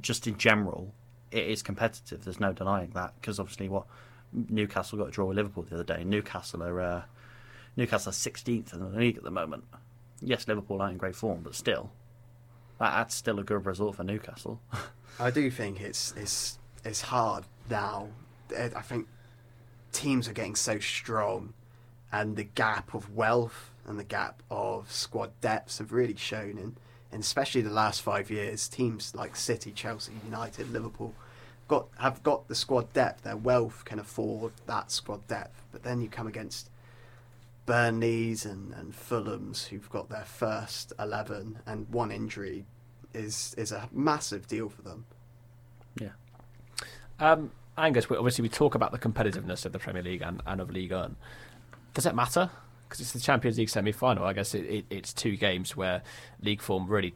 [0.00, 0.94] just in general,
[1.30, 2.24] it is competitive.
[2.24, 3.86] There's no denying that because obviously, what
[4.32, 6.04] Newcastle got a draw with Liverpool the other day.
[6.04, 7.02] Newcastle are uh,
[7.76, 9.64] Newcastle are 16th in the league at the moment.
[10.20, 11.90] Yes, Liverpool aren't in great form, but still,
[12.78, 14.60] that, that's still a good result for Newcastle.
[15.20, 18.08] I do think it's it's it's hard now.
[18.56, 19.06] I think
[19.92, 21.54] teams are getting so strong,
[22.12, 26.76] and the gap of wealth and the gap of squad depths have really shown in,
[27.12, 28.68] in especially the last five years.
[28.68, 31.14] Teams like City, Chelsea, United, Liverpool
[31.68, 33.22] got have got the squad depth.
[33.22, 36.68] Their wealth can afford that squad depth, but then you come against
[37.66, 42.64] Burnleys and, and Fulhams who've got their first eleven, and one injury
[43.14, 45.04] is is a massive deal for them.
[46.00, 46.10] yeah.
[47.18, 50.70] Um, Angus, obviously, we talk about the competitiveness of the Premier League and, and of
[50.70, 51.16] Ligue 1.
[51.94, 52.50] Does it matter?
[52.90, 54.24] Because it's the Champions League semi final.
[54.24, 56.02] I guess it, it, it's two games where
[56.42, 57.14] league form really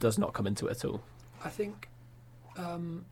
[0.00, 1.02] does not come into it at all.
[1.44, 1.88] I think
[2.56, 3.04] um,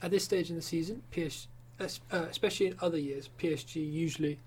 [0.00, 1.46] at this stage in the season, PSG,
[1.80, 1.86] uh,
[2.30, 4.38] especially in other years, PSG usually,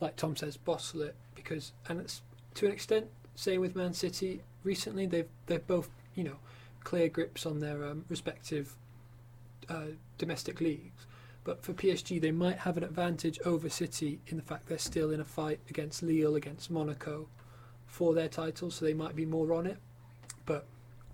[0.00, 2.22] like Tom says, bottle it because, and it's
[2.54, 4.40] to an extent, same with Man City.
[4.64, 6.36] Recently, they've they've both you know
[6.84, 8.76] clear grips on their um, respective
[9.68, 11.06] uh, domestic leagues.
[11.44, 15.10] But for PSG, they might have an advantage over City in the fact they're still
[15.10, 17.28] in a fight against Lille, against Monaco,
[17.86, 19.78] for their title, so they might be more on it.
[20.46, 20.66] But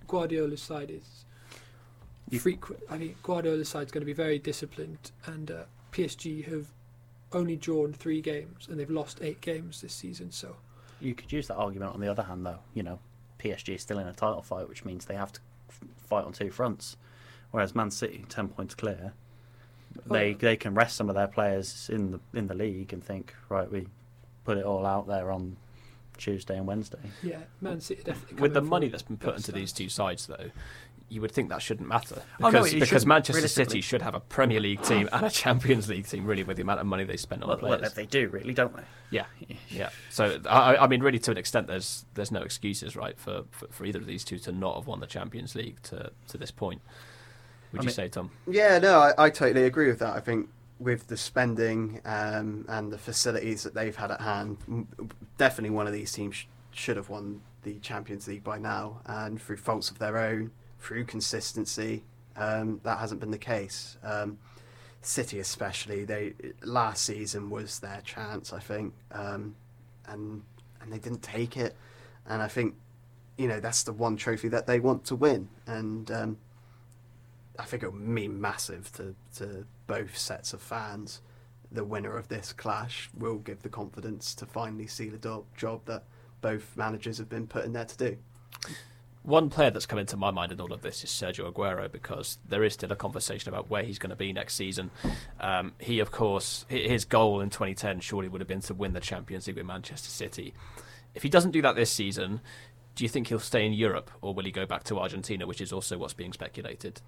[0.07, 1.25] Guardiola's side is
[2.29, 2.83] You- frequent.
[2.91, 6.67] I mean, Guardiola's side is going to be very disciplined, and uh, PSG have
[7.33, 10.31] only drawn three games and they've lost eight games this season.
[10.31, 10.57] So
[11.01, 12.61] You could use that argument on the other hand, though.
[12.75, 13.01] You know,
[13.39, 16.33] PSG is still in a title fight, which means they have to f- fight on
[16.33, 16.97] two fronts.
[17.51, 19.13] Whereas Man City, ten points clear,
[20.07, 20.37] they Oh.
[20.39, 23.71] they can rest some of their players in the in the league and think, right,
[23.71, 23.87] we
[24.45, 25.57] put it all out there on
[26.17, 26.99] Tuesday and Wednesday.
[27.23, 30.27] yeah, Man City definitely With the money that's been put better into these two sides,
[30.27, 30.51] though,
[31.11, 34.15] you would think that shouldn't matter Oh, because, no, because shouldn't, Manchester City should have
[34.15, 37.05] a Premier League team and a Champions League team, really, with the amount of money
[37.05, 37.81] they spend on Well, players.
[37.83, 38.83] well, they do really, don't they?
[39.11, 39.27] Yeah,
[39.69, 39.91] yeah.
[40.11, 43.69] So I, I mean, really, to an extent, there's there's no excuses, right, for, for,
[43.69, 46.51] for either of these two to not have won the Champions League to to this
[46.51, 46.81] point.
[47.73, 48.31] Would I you mean- say, Tom?
[48.47, 50.17] Yeah, no, I, I totally agree with that.
[50.17, 54.87] I think with the spending um, and the facilities that they've had at hand,
[55.37, 59.01] definitely one of these teams sh- should have won the Champions League by now.
[59.07, 62.05] And through faults of their own, through consistency,
[62.37, 63.97] um, that hasn't been the case.
[64.05, 64.39] Um,
[65.01, 69.55] City, especially, they last season was their chance, I think, um,
[70.07, 70.43] and
[70.81, 71.77] and they didn't take it.
[72.27, 72.75] And I think,
[73.37, 75.49] you know, that's the one trophy that they want to win.
[75.67, 76.37] And um,
[77.59, 81.21] I think it'll mean massive to, to both sets of fans.
[81.73, 86.05] The winner of this clash will give the confidence to finally seal the job that
[86.41, 88.17] both managers have been put in there to do.
[89.23, 92.39] One player that's come into my mind in all of this is Sergio Aguero because
[92.49, 94.91] there is still a conversation about where he's going to be next season.
[95.41, 99.01] Um, he, of course, his goal in 2010 surely would have been to win the
[99.01, 100.55] Champions League with Manchester City.
[101.15, 102.41] If he doesn't do that this season,
[102.95, 105.61] do you think he'll stay in Europe or will he go back to Argentina, which
[105.61, 107.03] is also what's being speculated?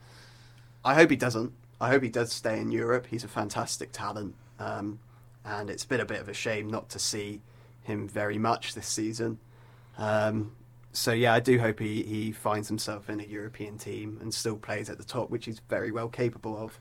[0.84, 1.52] I hope he doesn't.
[1.80, 3.06] I hope he does stay in Europe.
[3.06, 4.34] He's a fantastic talent.
[4.58, 4.98] Um,
[5.44, 7.40] and it's been a bit of a shame not to see
[7.82, 9.38] him very much this season.
[9.96, 10.52] Um,
[10.92, 14.56] so, yeah, I do hope he, he finds himself in a European team and still
[14.56, 16.78] plays at the top, which he's very well capable of.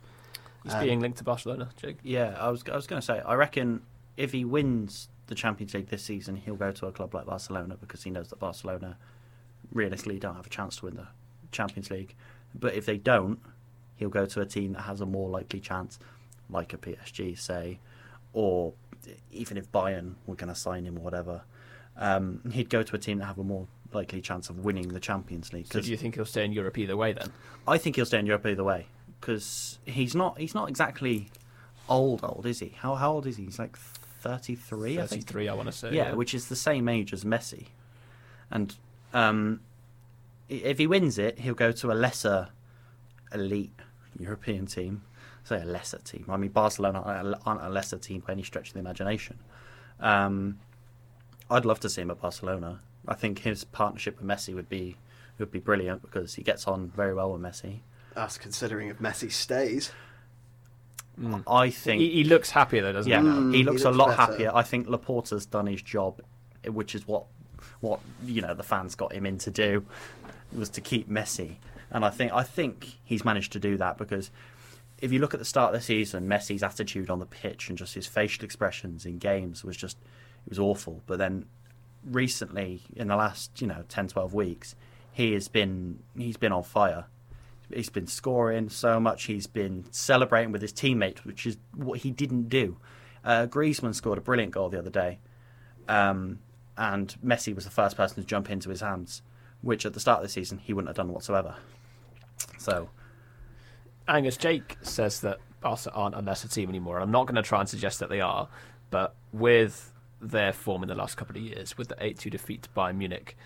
[0.63, 1.99] He's Um, being linked to Barcelona, Jake.
[2.03, 3.81] Yeah, I was I was going to say, I reckon
[4.17, 7.77] if he wins the Champions League this season, he'll go to a club like Barcelona
[7.79, 8.97] because he knows that Barcelona
[9.71, 11.07] realistically don't have a chance to win the
[11.51, 12.15] Champions League.
[12.53, 13.39] But if they don't,
[13.99, 15.99] he'll go to a team that has a more likely chance,
[16.49, 17.79] like a PSG, say,
[18.33, 18.73] or
[19.31, 21.41] even if Bayern were going to sign him or whatever,
[21.97, 24.99] um, he'd go to a team that have a more likely chance of winning the
[24.99, 25.67] Champions League.
[25.67, 27.31] So do you think he'll stay in Europe either way then?
[27.67, 28.87] I think he'll stay in Europe either way
[29.19, 31.29] because he's not he's not exactly
[31.89, 32.75] old old, is he?
[32.77, 33.45] How how old is he?
[33.45, 35.23] He's like thirty three, I think.
[35.23, 35.93] 33, I want to say.
[35.93, 37.67] Yeah, which is the same age as Messi,
[38.49, 38.75] and
[39.13, 39.59] um,
[40.47, 42.49] if he wins it, he'll go to a lesser
[43.33, 43.73] elite
[44.17, 45.03] European team.
[45.43, 46.25] Say a lesser team.
[46.29, 49.39] I mean, Barcelona aren't aren't a lesser team by any stretch of the imagination.
[49.99, 50.59] Um,
[51.49, 52.81] I'd love to see him at Barcelona.
[53.07, 54.97] I think his partnership with Messi would be
[55.39, 57.79] would be brilliant because he gets on very well with Messi.
[58.15, 59.91] Us considering if Messi stays.
[61.19, 61.43] Mm.
[61.47, 63.27] I think He, he looks happier though, doesn't Yeah, he?
[63.27, 63.35] now?
[63.35, 64.21] Mm, he he looks a lot better.
[64.31, 64.51] happier.
[64.53, 66.21] I think Laporta's done his job,
[66.65, 67.25] which is what
[67.81, 69.85] what you know the fans got him in to do
[70.53, 71.55] was to keep Messi,
[71.91, 74.31] and I think I think he's managed to do that because
[75.01, 77.77] if you look at the start of the season, Messi's attitude on the pitch and
[77.77, 79.97] just his facial expressions in games was just
[80.45, 81.01] it was awful.
[81.07, 81.45] But then
[82.03, 84.75] recently, in the last you know 10, 12 weeks,
[85.11, 87.05] he has been he's been on fire.
[87.73, 89.25] He's been scoring so much.
[89.25, 92.77] He's been celebrating with his teammates, which is what he didn't do.
[93.23, 95.19] Uh, Griezmann scored a brilliant goal the other day,
[95.87, 96.39] um,
[96.77, 99.21] and Messi was the first person to jump into his hands,
[99.61, 101.55] which at the start of the season he wouldn't have done whatsoever.
[102.57, 102.89] So
[104.07, 106.95] Angus Jake says that Barca aren't a lesser team anymore.
[106.97, 108.47] and I'm not going to try and suggest that they are,
[108.89, 112.91] but with their form in the last couple of years, with the 8-2 defeat by
[112.91, 113.37] Munich,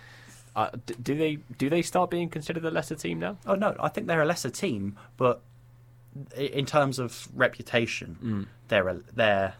[0.56, 3.36] uh, d- do they do they start being considered a lesser team now?
[3.46, 5.42] Oh no, I think they're a lesser team, but
[6.36, 9.54] in terms of reputation, they're a, they're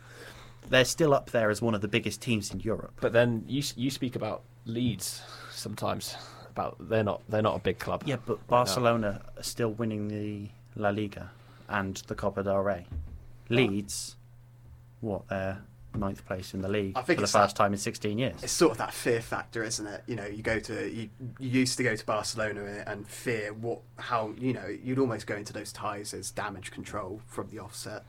[0.68, 2.92] they're still up there as one of the biggest teams in Europe.
[3.00, 5.20] But then you you speak about Leeds
[5.50, 6.16] sometimes
[6.54, 8.02] about they're not they're not a big club.
[8.06, 11.30] Yeah, but Barcelona are still winning the La Liga
[11.68, 12.86] and the Copa del Rey.
[13.48, 14.16] Leeds,
[15.00, 15.62] what they're
[15.96, 18.18] ninth place in the league I think for the it's that- first time in 16
[18.18, 18.42] years.
[18.42, 20.02] It's sort of that fear factor, isn't it?
[20.08, 23.52] You know, you go to you, you used to go to Barcelona and, and fear
[23.52, 27.58] what how you know you'd almost go into those ties as damage control from the
[27.58, 28.04] offset.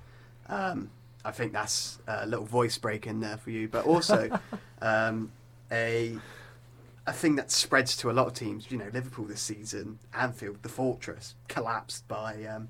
[0.47, 0.89] Um,
[1.23, 4.39] I think that's a little voice break in there for you, but also
[4.81, 5.31] um,
[5.71, 6.17] a
[7.07, 8.71] a thing that spreads to a lot of teams.
[8.71, 12.69] You know, Liverpool this season, Anfield, the fortress, collapsed by um,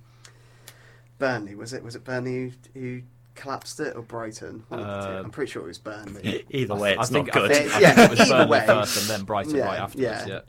[1.20, 1.56] Burnley.
[1.56, 3.02] Was it was it Burnley who, who
[3.36, 4.64] collapsed it or Brighton?
[4.70, 5.18] One of the two.
[5.18, 6.46] Uh, I'm pretty sure it was Burnley.
[6.50, 7.52] Either way, I it's think, not good.
[7.52, 8.66] I think, I Yeah, think it was either Burnley way.
[8.66, 10.28] first and then Brighton Yeah, right afterwards.
[10.28, 10.28] yeah.
[10.28, 10.40] Yeah.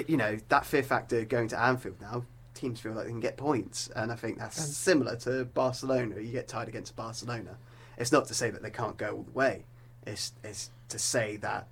[0.00, 2.24] it, you know that fear factor going to Anfield now.
[2.54, 6.20] Teams feel like they can get points, and I think that's similar to Barcelona.
[6.20, 7.56] You get tied against Barcelona.
[7.98, 9.64] It's not to say that they can't go all the way.
[10.06, 11.66] It's it's to say that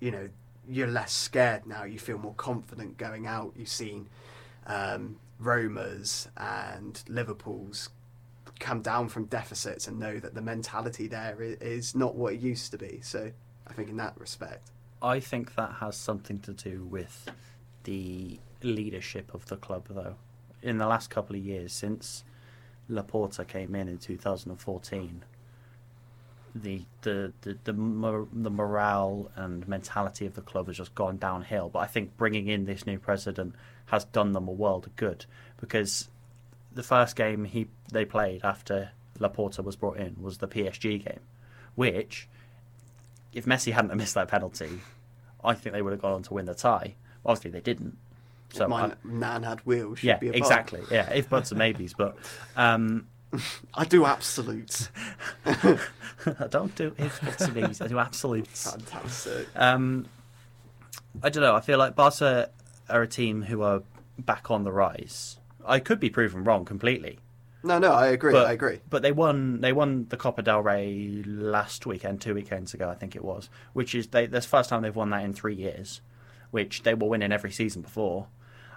[0.00, 0.28] you know
[0.68, 1.84] you're less scared now.
[1.84, 3.52] You feel more confident going out.
[3.56, 4.08] You've seen
[4.66, 7.90] um, Roma's and Liverpool's
[8.60, 12.40] come down from deficits and know that the mentality there is, is not what it
[12.40, 13.00] used to be.
[13.02, 13.32] So
[13.66, 14.70] I think in that respect.
[15.02, 17.28] I think that has something to do with
[17.84, 20.14] the leadership of the club, though.
[20.62, 22.22] In the last couple of years, since
[22.88, 25.24] Laporta came in in 2014,
[26.54, 31.16] the the the the, mor- the morale and mentality of the club has just gone
[31.16, 31.68] downhill.
[31.68, 33.54] But I think bringing in this new president
[33.86, 35.24] has done them a world of good
[35.60, 36.08] because
[36.74, 41.20] the first game he they played after Laporta was brought in was the PSG game,
[41.74, 42.28] which
[43.32, 44.80] if Messi hadn't missed that penalty,
[45.42, 46.94] I think they would have gone on to win the tie.
[47.24, 47.96] Obviously, they didn't.
[48.52, 50.02] So Mine, I- Nan had wheels.
[50.02, 50.82] Yeah, be a exactly.
[50.90, 52.16] Yeah, if buts and maybes, but
[52.56, 53.06] um,
[53.74, 54.90] I do absolutes.
[55.46, 57.80] I don't do if buts and maybes.
[57.80, 58.70] I do absolutes.
[58.70, 59.48] Fantastic.
[59.56, 60.06] Um,
[61.22, 61.54] I don't know.
[61.54, 62.50] I feel like Barca
[62.88, 63.82] are a team who are
[64.18, 65.38] back on the rise.
[65.66, 67.18] I could be proven wrong completely,
[67.62, 68.32] No, no, I agree.
[68.32, 68.80] but I agree.
[68.90, 69.60] But they won.
[69.60, 73.48] They won the Copa del Rey last weekend, two weekends ago, I think it was.
[73.72, 76.00] Which is they, that's the first time they've won that in three years.
[76.50, 78.26] Which they were winning every season before.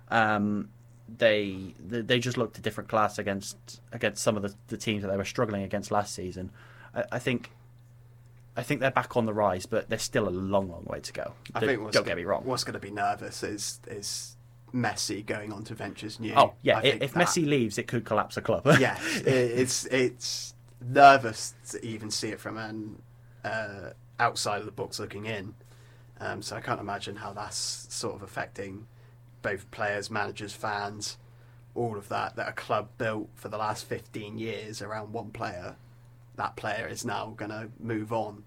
[0.10, 0.70] Um,
[1.08, 5.10] they they just looked a different class against against some of the, the teams that
[5.10, 6.52] they were struggling against last season.
[6.94, 7.52] I, I think.
[8.58, 11.12] I think they're back on the rise, but there's still a long, long way to
[11.12, 11.34] go.
[11.54, 12.46] I Don't- think what's don't get me wrong.
[12.46, 14.38] What's going to be nervous is is
[14.74, 16.34] Messi going on to ventures new.
[16.38, 18.64] Oh yeah, if that- Messi leaves, it could collapse a club.
[18.80, 23.02] yeah, it, it's it's nervous to even see it from an
[23.44, 23.90] uh,
[24.22, 25.54] outside of the box looking in.
[26.22, 28.88] Um, so I can't imagine how that's sort of affecting
[29.46, 31.18] both players, managers, fans,
[31.76, 32.36] all of that.
[32.36, 35.76] That a club built for the last fifteen years around one player,
[36.36, 38.44] that player is now going to move on.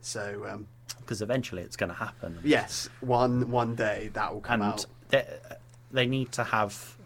[0.00, 0.66] So um,
[1.00, 2.38] because eventually it's going to happen.
[2.42, 4.86] yes, one one day that will come and out.
[5.08, 5.24] they,
[5.92, 6.96] they need to have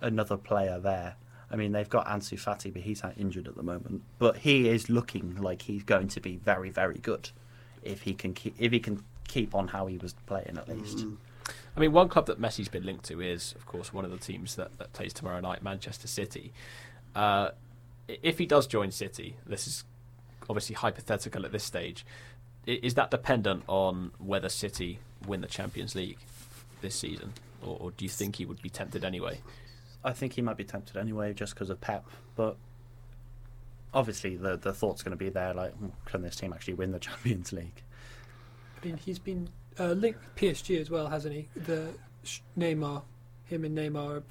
[0.00, 1.16] another player there.
[1.50, 4.02] I mean, they've got Ansu Fati, but he's injured at the moment.
[4.18, 7.30] But he is looking like he's going to be very, very good
[7.82, 10.98] if he can keep if he can keep on how he was playing at least.
[10.98, 11.16] Mm.
[11.76, 14.16] I mean, one club that Messi's been linked to is, of course, one of the
[14.16, 16.52] teams that, that plays tomorrow night, Manchester City.
[17.14, 17.50] Uh,
[18.08, 19.84] if he does join City, this is
[20.48, 22.06] obviously hypothetical at this stage.
[22.66, 26.18] Is that dependent on whether City win the Champions League
[26.80, 27.32] this season,
[27.62, 29.40] or, or do you think he would be tempted anyway?
[30.04, 32.06] I think he might be tempted anyway, just because of Pep.
[32.34, 32.56] But
[33.94, 36.92] obviously, the the thought's going to be there, like, "Hmm, can this team actually win
[36.92, 37.82] the Champions League?
[38.80, 41.48] I mean, he's been uh, linked with PSG as well, hasn't he?
[41.56, 41.88] The
[42.22, 43.02] sh- Neymar,
[43.44, 44.22] him and Neymar are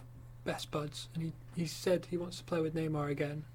[0.43, 3.45] best buds, and he, he said he wants to play with Neymar again.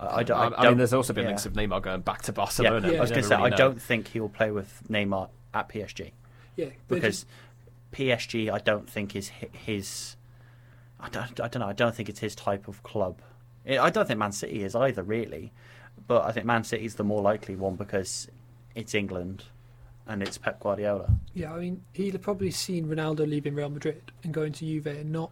[0.00, 0.36] I, I don't.
[0.36, 1.30] I, I I mean, there's also been yeah.
[1.30, 2.92] links of Neymar going back to Barcelona.
[2.92, 2.98] Yeah.
[2.98, 5.68] I was going to say, really I don't think he will play with Neymar at
[5.68, 6.12] PSG.
[6.56, 7.26] Yeah, but because
[7.92, 10.16] PSG, I don't think is his.
[11.00, 11.68] I don't, I don't know.
[11.68, 13.20] I don't think it's his type of club.
[13.68, 15.52] I I don't think Man City is either, really.
[16.06, 18.28] But I think Man City is the more likely one because
[18.74, 19.44] it's England
[20.06, 21.14] and it's Pep Guardiola.
[21.34, 24.86] Yeah, I mean, he'd have probably seen Ronaldo leaving Real Madrid and going to Juve
[24.86, 25.30] and not,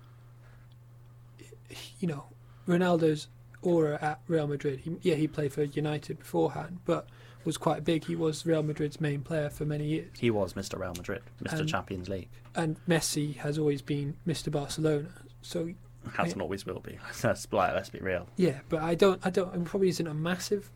[1.99, 2.25] you know,
[2.69, 3.29] Ronaldo's
[3.63, 4.81] aura at Real Madrid.
[4.81, 7.07] He, yeah, he played for United beforehand, but
[7.45, 8.05] was quite big.
[8.05, 10.11] He was Real Madrid's main player for many years.
[10.19, 10.79] He was Mr.
[10.79, 11.61] Real Madrid, Mr.
[11.61, 12.29] And- Champions League.
[12.55, 14.51] And Messi has always been Mr.
[14.51, 15.09] Barcelona.
[15.43, 15.71] So
[16.15, 16.99] Hasn't always will be.
[17.25, 18.27] Let's, like, let's be real.
[18.37, 20.71] yeah, but I don't, I don't, it probably isn't a massive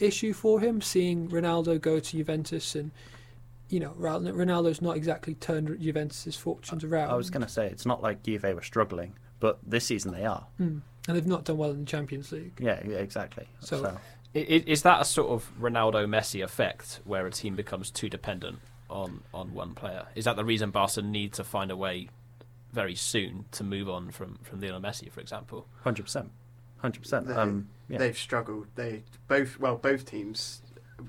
[0.00, 2.90] issue for him seeing Ronaldo go to Juventus and.
[3.68, 7.10] You know, Ronaldo's not exactly turned Juventus's fortunes around.
[7.10, 10.24] I was going to say, it's not like Juve were struggling, but this season they
[10.24, 10.46] are.
[10.60, 10.82] Mm.
[11.08, 12.58] And they've not done well in the Champions League.
[12.60, 13.46] Yeah, yeah exactly.
[13.60, 13.98] So- so
[14.34, 18.08] I- i- Is that a sort of Ronaldo Messi effect where a team becomes too
[18.08, 18.58] dependent
[18.90, 20.06] on, on one player?
[20.14, 22.08] Is that the reason Barca need to find a way
[22.72, 25.66] very soon to move on from, from Lionel Messi, for example?
[25.82, 26.30] hundred percent,
[26.78, 27.26] hundred percent.
[27.26, 27.98] They- Um, yeah.
[27.98, 28.66] They've struggled.
[28.74, 30.60] They both well, both teams,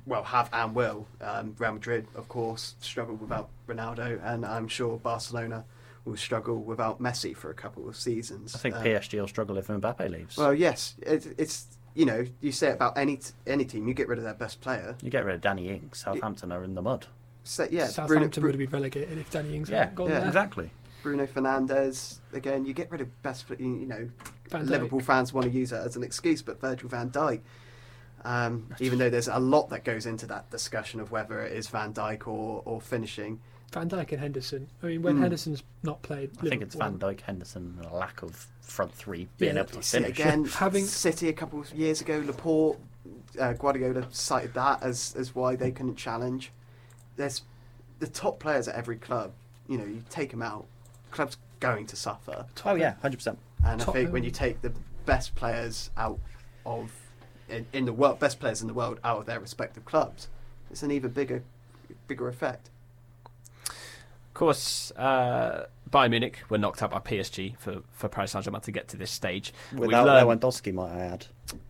[0.06, 1.08] well, have and will.
[1.22, 5.64] Um, Real Madrid, of course, struggled without Ronaldo, and I'm sure Barcelona
[6.06, 8.56] will struggle without Messi for a couple of seasons.
[8.56, 10.38] I think Um, PSG will struggle if Mbappe leaves.
[10.38, 14.08] Well, yes, it, it's you know you say about any t- any team, you get
[14.08, 14.96] rid of their best player.
[15.02, 16.00] you get rid of Danny Ings.
[16.00, 17.08] Southampton are in the mud.
[17.44, 20.20] So, yeah, Southampton Bruno, would have been relegated if Danny Ings Yeah, hadn't gone yeah.
[20.20, 20.28] there.
[20.28, 20.70] exactly.
[21.04, 22.66] Bruno Fernandes again.
[22.66, 23.46] You get rid of best.
[23.50, 24.10] You you know,
[24.52, 27.40] Liverpool fans want to use it as an excuse, but Virgil van Dijk.
[28.26, 31.68] Um, even though there's a lot that goes into that discussion of whether it is
[31.70, 33.40] Van Dijk or, or finishing,
[33.74, 34.68] Van Dijk and Henderson.
[34.82, 35.22] I mean, when Mm.
[35.22, 38.94] Henderson's not played, I think it's Van Liverpool- Dijk, Henderson, and a lack of front
[38.94, 40.18] three being Yeah, able to See, finish.
[40.20, 42.80] again, Having- City a couple of years ago, Laporte,
[43.40, 46.52] uh, Guardiola cited that as, as why they couldn't challenge.
[47.18, 47.42] There's
[48.00, 49.32] the top players at every club.
[49.68, 50.66] You know, you take them out,
[51.12, 52.46] club's going to suffer.
[52.66, 53.38] Oh yeah, hundred percent.
[53.66, 54.72] And I think when you take the
[55.06, 56.20] best players out
[56.66, 56.92] of
[57.50, 60.28] in, in the world, best players in the world out of their respective clubs,
[60.72, 61.44] it's an even bigger
[62.08, 62.70] bigger effect.
[63.66, 68.62] Of course, uh, Bayern Munich were knocked out by PSG for, for Paris Saint Germain
[68.62, 69.54] to get to this stage.
[69.74, 71.26] Without learned- Lewandowski, might I add.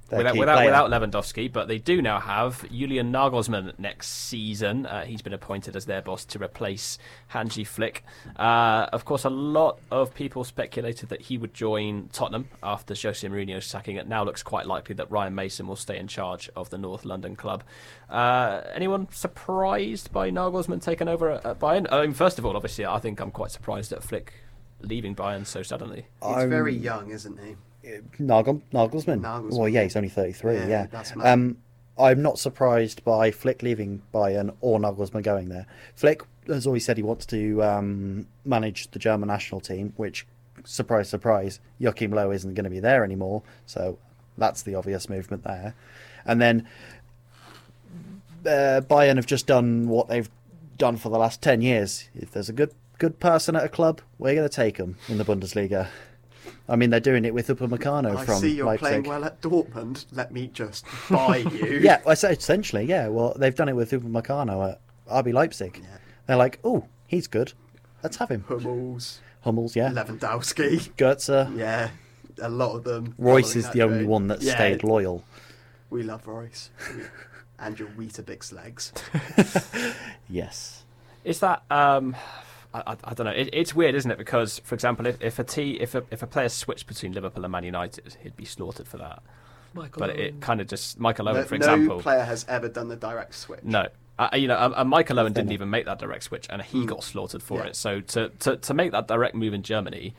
[0.09, 0.65] Their without without, player.
[0.67, 4.85] without Lewandowski, but they do now have Julian Nagelsmann next season.
[4.85, 6.97] Uh, he's been appointed as their boss to replace
[7.27, 8.03] Hansi Flick.
[8.37, 13.27] Uh, of course, a lot of people speculated that he would join Tottenham after Jose
[13.27, 13.97] Mourinho's sacking.
[13.97, 17.03] It now looks quite likely that Ryan Mason will stay in charge of the North
[17.03, 17.63] London club.
[18.09, 21.85] Uh, anyone surprised by Nagelsmann taking over at, at Bayern?
[21.91, 24.33] I mean, first of all, obviously, I think I'm quite surprised at Flick
[24.81, 26.05] leaving Bayern so suddenly.
[26.23, 27.55] He's I'm- very young, isn't he?
[28.19, 29.21] Nagel, Nagelsmann.
[29.21, 29.57] Nagelsmann.
[29.57, 30.87] Well, yeah, he's only 33, Yeah, yeah.
[30.87, 31.27] that's mad.
[31.31, 31.57] um,
[31.99, 35.65] I'm not surprised by Flick leaving Bayern or Nagelsmann going there.
[35.95, 40.25] Flick has always said he wants to um, manage the German national team, which,
[40.63, 43.41] surprise, surprise, Joachim Low isn't going to be there anymore.
[43.65, 43.97] So
[44.37, 45.73] that's the obvious movement there.
[46.25, 46.67] And then
[48.45, 50.29] uh, Bayern have just done what they've
[50.77, 52.09] done for the last 10 years.
[52.15, 55.17] If there's a good good person at a club, we're going to take them in
[55.17, 55.87] the Bundesliga.
[56.69, 58.79] I mean, they're doing it with Upamecano I from see you're Leipzig.
[58.81, 60.05] playing well at Dortmund.
[60.11, 61.79] Let me just buy you.
[61.81, 63.07] Yeah, I essentially, yeah.
[63.07, 65.79] Well, they've done it with Upamecano at RB Leipzig.
[65.81, 65.97] Yeah.
[66.25, 67.53] They're like, oh, he's good.
[68.03, 68.43] Let's have him.
[68.47, 69.89] Hummels, Hummels, yeah.
[69.91, 70.89] Lewandowski.
[70.97, 71.57] Goetze.
[71.57, 71.89] Yeah,
[72.41, 73.15] a lot of them.
[73.17, 74.07] Reus is the only train.
[74.09, 75.23] one that Yeah, stayed loyal.
[75.89, 76.69] We love Reus.
[77.59, 78.91] and your Weetabix legs.
[80.29, 80.83] Yes.
[81.23, 82.15] Is that um,
[82.85, 83.31] I, I, I don't know.
[83.31, 84.17] It, it's weird, isn't it?
[84.17, 87.43] Because, for example, if, if a t if a if a player switched between Liverpool
[87.45, 89.21] and Man United, he'd be slaughtered for that.
[89.73, 90.19] Michael But Owen.
[90.19, 91.97] it kind of just Michael Owen, No, for example.
[91.97, 93.63] no player has ever done the direct switch.
[93.63, 93.87] No.
[94.17, 96.79] Uh, you know, and, and Michael Owen didn't even make that direct switch, and he
[96.79, 96.87] Mm.
[96.87, 97.65] got slaughtered for Yeah.
[97.67, 97.75] it.
[97.75, 100.15] So to, to to make that direct move in Germany,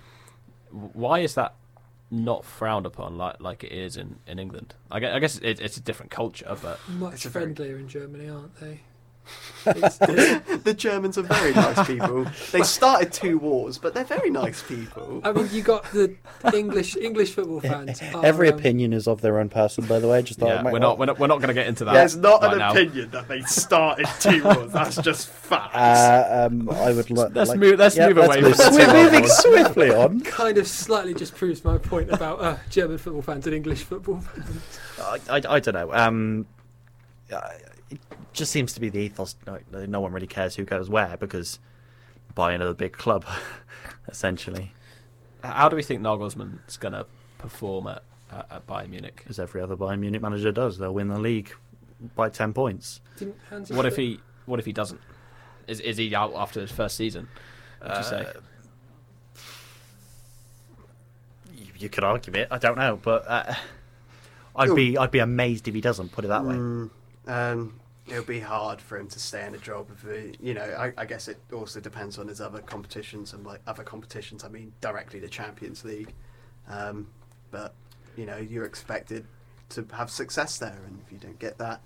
[0.70, 1.54] why is that
[2.11, 4.74] not frowned upon like like it is in, in England?
[4.90, 7.78] I guess, I guess it, it's a different culture, but much It's a very- friendlier
[7.78, 8.80] in Germany, aren't they?
[9.66, 12.26] It's- the Germans are very nice people.
[12.53, 15.20] They started two wars, but they're very nice people.
[15.24, 16.14] I mean, you got the
[16.55, 18.01] English English football fans.
[18.14, 20.22] are, Every um, opinion is of their own person, by the way.
[20.22, 21.93] Just thought yeah, we're not we're not we're not going to get into that.
[21.93, 22.70] There's not right an now.
[22.70, 24.72] opinion that they started two wars.
[24.72, 25.74] That's just facts.
[25.74, 27.59] Uh, um, I would lo- Let's like.
[27.59, 30.20] move- let's Yeah, move let's away move- We're moving swiftly on.
[30.22, 34.20] Kind of slightly just proves my point about uh, German football fans and English football
[34.20, 34.79] fans.
[35.01, 35.93] I, I, I don't know.
[35.93, 36.47] Um,
[37.31, 37.41] uh,
[37.91, 37.99] it
[38.32, 39.36] just seems to be the ethos.
[39.47, 41.59] No, no one really cares who goes where because
[42.36, 43.24] Bayern are the big club,
[44.09, 44.72] essentially,
[45.43, 47.07] How do we think Nagelsmann's going to
[47.39, 49.24] perform at, at, at Bayern Munich?
[49.28, 50.78] as every other Bayern Munich manager does.
[50.78, 51.53] They'll win the league
[52.14, 53.01] by ten points.
[53.68, 55.01] What if he what if he doesn't?
[55.66, 57.28] Is is he out after his first season?
[57.82, 58.20] Would you say?
[58.26, 58.32] Uh,
[61.55, 62.49] You, you could argue it.
[62.51, 63.55] I don't know, but uh,
[64.57, 66.12] I'd be I'd be amazed if he doesn't.
[66.12, 66.55] Put it that way.
[66.55, 66.91] Mm,
[67.29, 69.89] um, it'll be hard for him to stay in a job.
[69.93, 73.47] If he, you know, I, I guess it also depends on his other competitions and
[73.47, 74.45] like other competitions.
[74.45, 76.12] I mean, directly the Champions League.
[76.68, 77.09] Um,
[77.51, 77.74] but
[78.16, 79.26] you know, you're expected
[79.70, 81.81] to have success there, and if you don't get that,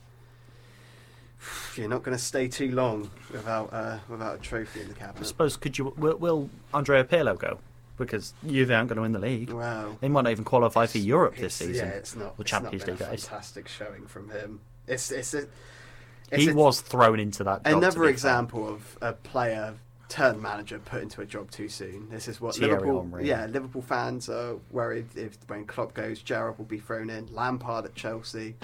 [1.77, 5.21] you're not going to stay too long without uh, without a trophy in the cabinet.
[5.21, 7.59] I suppose could you will, will Andrea Pirlo go
[7.99, 9.51] because Juve aren't going to win the league.
[9.51, 9.97] Wow.
[10.01, 11.89] They might not even qualify for Europe this season.
[11.89, 12.35] Yeah, it's not.
[12.39, 14.61] Or it's Champions not been League, a fantastic showing from him.
[14.87, 15.47] It's it's a.
[16.31, 17.65] It's he a- was thrown into that.
[17.65, 18.11] Job, Another be fair.
[18.11, 19.75] example of a player
[20.09, 22.09] turned manager put into a job too soon.
[22.11, 23.03] This is what Thierry Liverpool.
[23.03, 23.29] Henry.
[23.29, 27.27] Yeah, Liverpool fans are worried if when Klopp goes, Gerrard will be thrown in.
[27.33, 28.55] Lampard at Chelsea,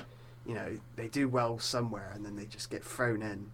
[0.46, 3.50] you know, they do well somewhere and then they just get thrown in.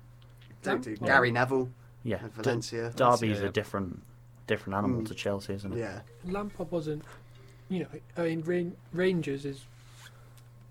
[0.62, 1.06] Don't do Lampard?
[1.08, 1.68] Gary Neville
[2.02, 2.90] Yeah, at D- Valencia.
[2.96, 3.46] Derby's yeah.
[3.46, 4.02] a different
[4.46, 5.06] different animal Mm.
[5.08, 5.78] to Chelsea, isn't it?
[5.78, 7.02] yeah, Lampard wasn't,
[7.68, 9.64] you know, I mean, Rangers is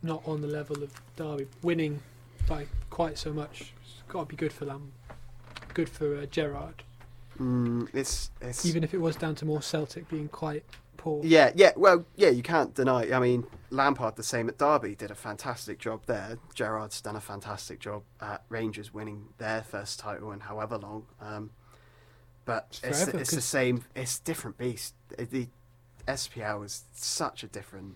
[0.04, 1.48] not on the level of Derby.
[1.62, 2.02] Winning
[2.48, 4.92] by quite so much, it's got to be good for Lam,
[5.74, 6.84] good for uh, Gerrard.
[7.40, 10.64] mm, it's it's Even if it was down to more Celtic being quite
[10.98, 11.24] poor.
[11.24, 11.72] Yeah, yeah.
[11.76, 12.30] Well, yeah.
[12.30, 13.12] You can't deny.
[13.12, 16.38] I mean, Lampard, the same at Derby, did a fantastic job there.
[16.54, 21.06] Gerrard's done a fantastic job at Rangers, winning their first title in however long.
[21.22, 21.52] Um,
[22.46, 23.86] but It's it's, forever, it's the same.
[23.96, 24.96] It's a different beast.
[25.18, 25.48] The
[26.08, 27.96] SPL is such a different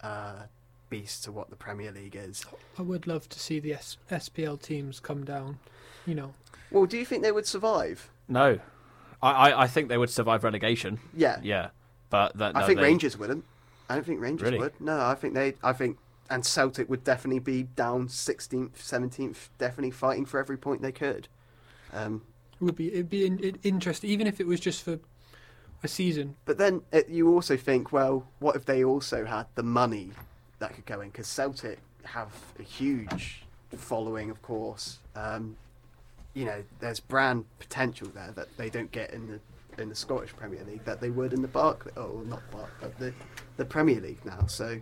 [0.00, 0.44] uh,
[0.92, 2.44] beast to what the Premier League is.
[2.78, 5.58] I would love to see the S- SPL teams come down.
[6.06, 6.34] You know,
[6.70, 8.10] Well, do you think they would survive?
[8.28, 8.58] No,
[9.22, 11.00] I, I, I think they would survive relegation.
[11.16, 11.70] Yeah, Yeah,
[12.10, 13.44] but that, I think they- Rangers wouldn't.
[13.88, 14.58] I don't think Rangers Really?
[14.58, 14.80] would.
[14.80, 15.54] No, I think they.
[15.62, 15.98] I think
[16.30, 21.28] and Celtic would definitely be down 16th, 17th, definitely fighting for every point they could.
[21.92, 22.22] Um,
[22.60, 24.98] it would be it'd be in, in, interesting, even if it was just for
[25.82, 26.36] a season.
[26.44, 30.12] but then it, you also think, well, what if they also had the money
[30.62, 31.10] that could go in?
[31.10, 33.44] Because Celtic have a huge
[33.76, 34.98] following, of course.
[35.14, 35.56] Um,
[36.34, 39.40] you know, there's brand potential there that they don't get in the
[39.80, 42.98] in the Scottish Premier League that they would in the Barclay, oh not Barclay, but
[42.98, 43.12] the
[43.56, 44.46] the Premier League now.
[44.46, 44.80] So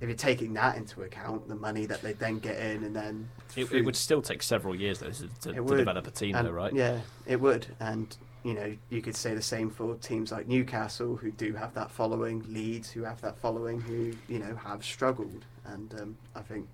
[0.00, 3.28] if you're taking that into account, the money that they then get in, and then
[3.54, 6.46] It, it would still take several years though to, to, to develop a team, and,
[6.46, 6.72] though, right?
[6.72, 11.16] Yeah, it would, and you know, you could say the same for teams like Newcastle,
[11.16, 15.44] who do have that following, Leeds, who have that following, who you know have struggled,
[15.64, 16.66] and um, I think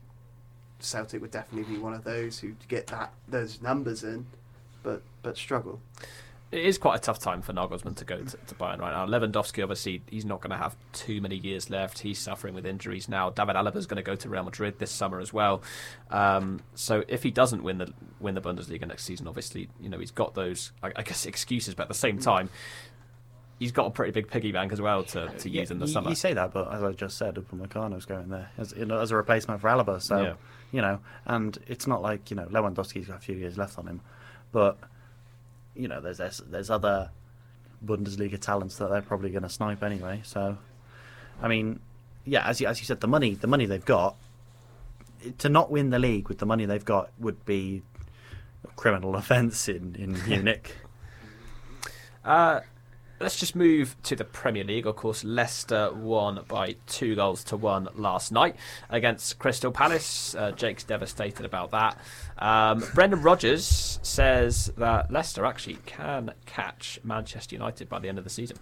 [0.78, 4.26] Celtic would definitely be one of those who get that those numbers in,
[4.82, 5.80] but but struggle.
[6.52, 9.04] It is quite a tough time for Nagelsmann to go to, to Bayern right now.
[9.04, 11.98] Lewandowski, obviously, he's not going to have too many years left.
[11.98, 13.30] He's suffering with injuries now.
[13.30, 15.62] David Alaba is going to go to Real Madrid this summer as well.
[16.10, 19.98] Um, so if he doesn't win the win the Bundesliga next season, obviously, you know
[19.98, 21.74] he's got those, I, I guess, excuses.
[21.74, 22.48] But at the same time,
[23.58, 25.92] he's got a pretty big piggy bank as well to, to use in the you,
[25.92, 26.10] summer.
[26.10, 29.10] You say that, but as I just said, Upamecano's going there as, you know, as
[29.10, 30.00] a replacement for Alaba.
[30.00, 30.34] So, Yeah.
[30.70, 33.88] you know, and it's not like you know Lewandowski's got a few years left on
[33.88, 34.00] him,
[34.52, 34.78] but
[35.76, 37.10] you know, there's there's, there's other
[37.84, 40.20] Bundesliga talents that they're probably going to snipe anyway.
[40.24, 40.56] So,
[41.42, 41.80] I mean,
[42.24, 44.16] yeah, as you, as you said, the money the money they've got
[45.38, 47.82] to not win the league with the money they've got would be
[48.64, 50.74] a criminal offence in in Munich.
[52.24, 52.60] Uh,
[53.20, 54.86] let's just move to the Premier League.
[54.86, 58.56] Of course, Leicester won by two goals to one last night
[58.90, 60.34] against Crystal Palace.
[60.34, 61.98] Uh, Jake's devastated about that.
[62.38, 68.24] Um, Brendan Rodgers says that Leicester actually can catch Manchester United by the end of
[68.24, 68.58] the season.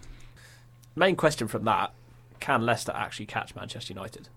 [0.95, 1.93] Main question from that
[2.39, 4.29] can Leicester actually catch Manchester United?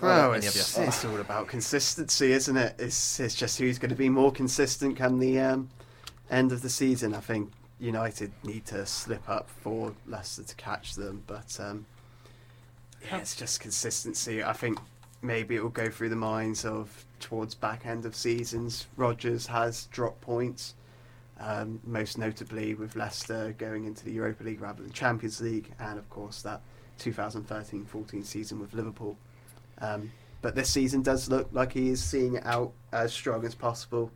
[0.00, 2.74] Well, it's, it's all about consistency, isn't it?
[2.78, 5.68] It's it's just who's going to be more consistent come the um,
[6.30, 7.14] end of the season.
[7.14, 11.86] I think United need to slip up for Leicester to catch them, but um,
[13.04, 14.42] yeah, it's just consistency.
[14.42, 14.78] I think
[15.22, 18.86] maybe it will go through the minds of towards back end of seasons.
[18.96, 20.74] Rodgers has dropped points,
[21.40, 25.98] um, most notably with Leicester going into the Europa League rather than Champions League, and
[25.98, 26.60] of course that
[26.98, 29.16] 2013-14 season with Liverpool.
[29.80, 30.10] Um,
[30.40, 34.10] but this season does look like he is seeing it out as strong as possible.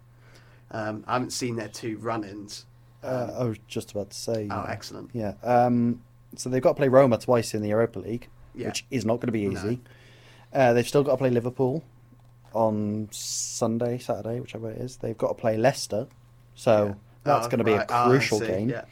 [0.71, 2.67] Um, I haven't seen their two run-ins.
[3.03, 4.49] Uh, I was just about to say.
[4.51, 5.11] oh, excellent!
[5.13, 5.35] Yeah.
[5.43, 6.03] Um,
[6.37, 8.69] so they've got to play Roma twice in the Europa League, Yeah.
[8.69, 9.53] which is not going to be No.
[9.59, 9.81] easy.
[10.53, 11.83] Uh, they've still got to play Liverpool
[12.55, 14.97] on Sunday, Saturday, whichever it is.
[14.97, 16.07] They've got to play Leicester,
[16.55, 16.95] so Yeah.
[17.25, 17.91] that's Oh, going to be right.
[17.91, 18.69] a Ah, crucial see, game.
[18.69, 18.85] Yeah.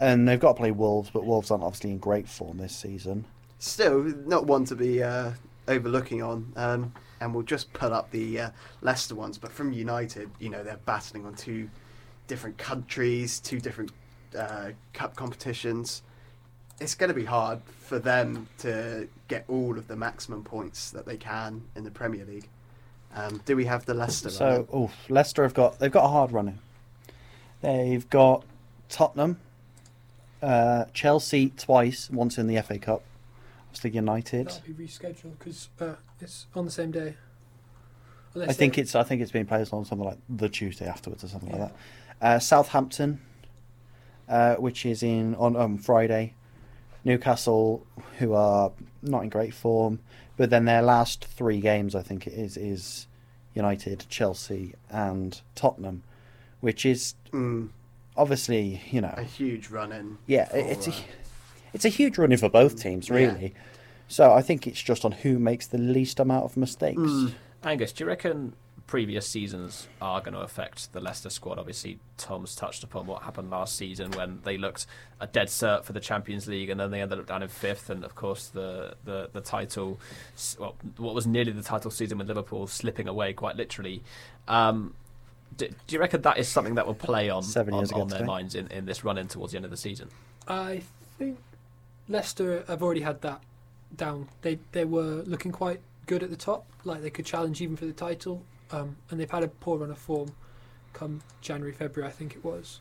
[0.00, 3.24] And they've got to play Wolves, but Wolves aren't obviously in great form this season.
[3.58, 5.32] Still, not one to be uh,
[5.68, 6.52] overlooking on.
[6.56, 8.50] Um, and we'll just put up the uh,
[8.82, 9.38] Leicester ones.
[9.38, 11.70] But from United, you know, they're battling on two
[12.26, 13.92] different countries, two different
[14.38, 16.02] uh, cup competitions.
[16.80, 21.06] It's going to be hard for them to get all of the maximum points that
[21.06, 22.48] they can in the Premier League.
[23.14, 24.28] Um, do we have the Leicester?
[24.30, 26.58] So, oh, Leicester have got they've got a hard running.
[27.60, 28.44] They've got
[28.88, 29.38] Tottenham,
[30.42, 33.02] uh, Chelsea twice, once in the FA Cup.
[33.68, 34.46] Obviously United.
[34.48, 37.14] That'll be rescheduled because uh, it's on the same day.
[38.40, 41.22] I think they- it's I think it's being played on something like the Tuesday afterwards
[41.22, 41.56] or something Yeah.
[41.56, 41.78] like that.
[42.20, 43.20] Uh, Southampton,
[44.28, 46.34] uh, which is in on um, Friday.
[47.04, 47.86] Newcastle,
[48.18, 49.98] who are not in great form,
[50.38, 53.06] but then their last three games, I think it is, is
[53.52, 56.02] United, Chelsea, and Tottenham,
[56.60, 57.68] which is Mm,
[58.16, 60.16] obviously you know a huge run-in.
[60.26, 60.94] yeah for, it's a, uh,
[61.74, 63.16] it's a huge running for both teams Yeah.
[63.16, 63.54] really.
[64.08, 67.00] So I think it's just on who makes the least amount of mistakes.
[67.00, 67.32] Mm.
[67.64, 68.54] Angus, do you reckon
[68.86, 71.58] previous seasons are going to affect the Leicester squad?
[71.58, 74.86] Obviously, Tom's touched upon what happened last season when they looked
[75.20, 77.90] a dead cert for the Champions League and then they ended up down in fifth.
[77.90, 79.98] And of course, the, the, the title,
[80.58, 84.02] well, what was nearly the title season with Liverpool slipping away quite literally.
[84.48, 84.94] Um,
[85.56, 88.02] do, do you reckon that is something that will play on, Seven on, years ago
[88.02, 88.26] on their today.
[88.26, 90.08] minds in, in this run in towards the end of the season?
[90.48, 90.82] I
[91.18, 91.38] think
[92.08, 93.40] Leicester have already had that
[93.96, 94.28] down.
[94.42, 97.86] They they were looking quite good at the top, like they could challenge even for
[97.86, 98.42] the title.
[98.74, 100.32] Um, and they've had a poor run of form
[100.92, 102.80] come January, February, I think it was.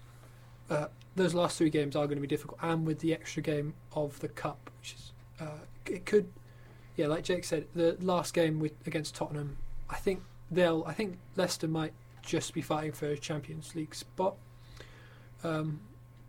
[0.69, 3.73] Uh, those last three games are going to be difficult, and with the extra game
[3.95, 6.27] of the cup, which is uh, it could,
[6.95, 9.57] yeah, like Jake said, the last game with against Tottenham,
[9.89, 14.35] I think they'll, I think Leicester might just be fighting for a Champions League spot.
[15.43, 15.81] Um,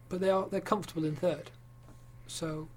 [0.08, 1.50] but they are they're comfortable in third,
[2.26, 2.68] so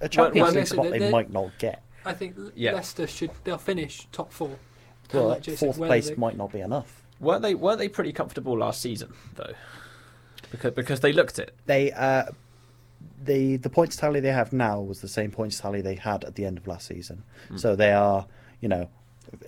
[0.00, 1.82] A Champions well, League spot they they- might not get.
[2.04, 2.72] I think Yeah.
[2.74, 4.56] Leicester should they'll finish top four.
[5.12, 7.02] And Well, like Jay said, fourth place they- might not be enough.
[7.20, 9.52] Weren't they, weren't they pretty comfortable last season, though?
[10.52, 11.52] Because, because they looked it.
[11.66, 12.26] They uh,
[13.22, 16.36] the the points tally they have now was the same points tally they had at
[16.36, 17.24] the end of last season.
[17.50, 17.60] Mm.
[17.60, 18.26] So they are,
[18.60, 18.88] you know,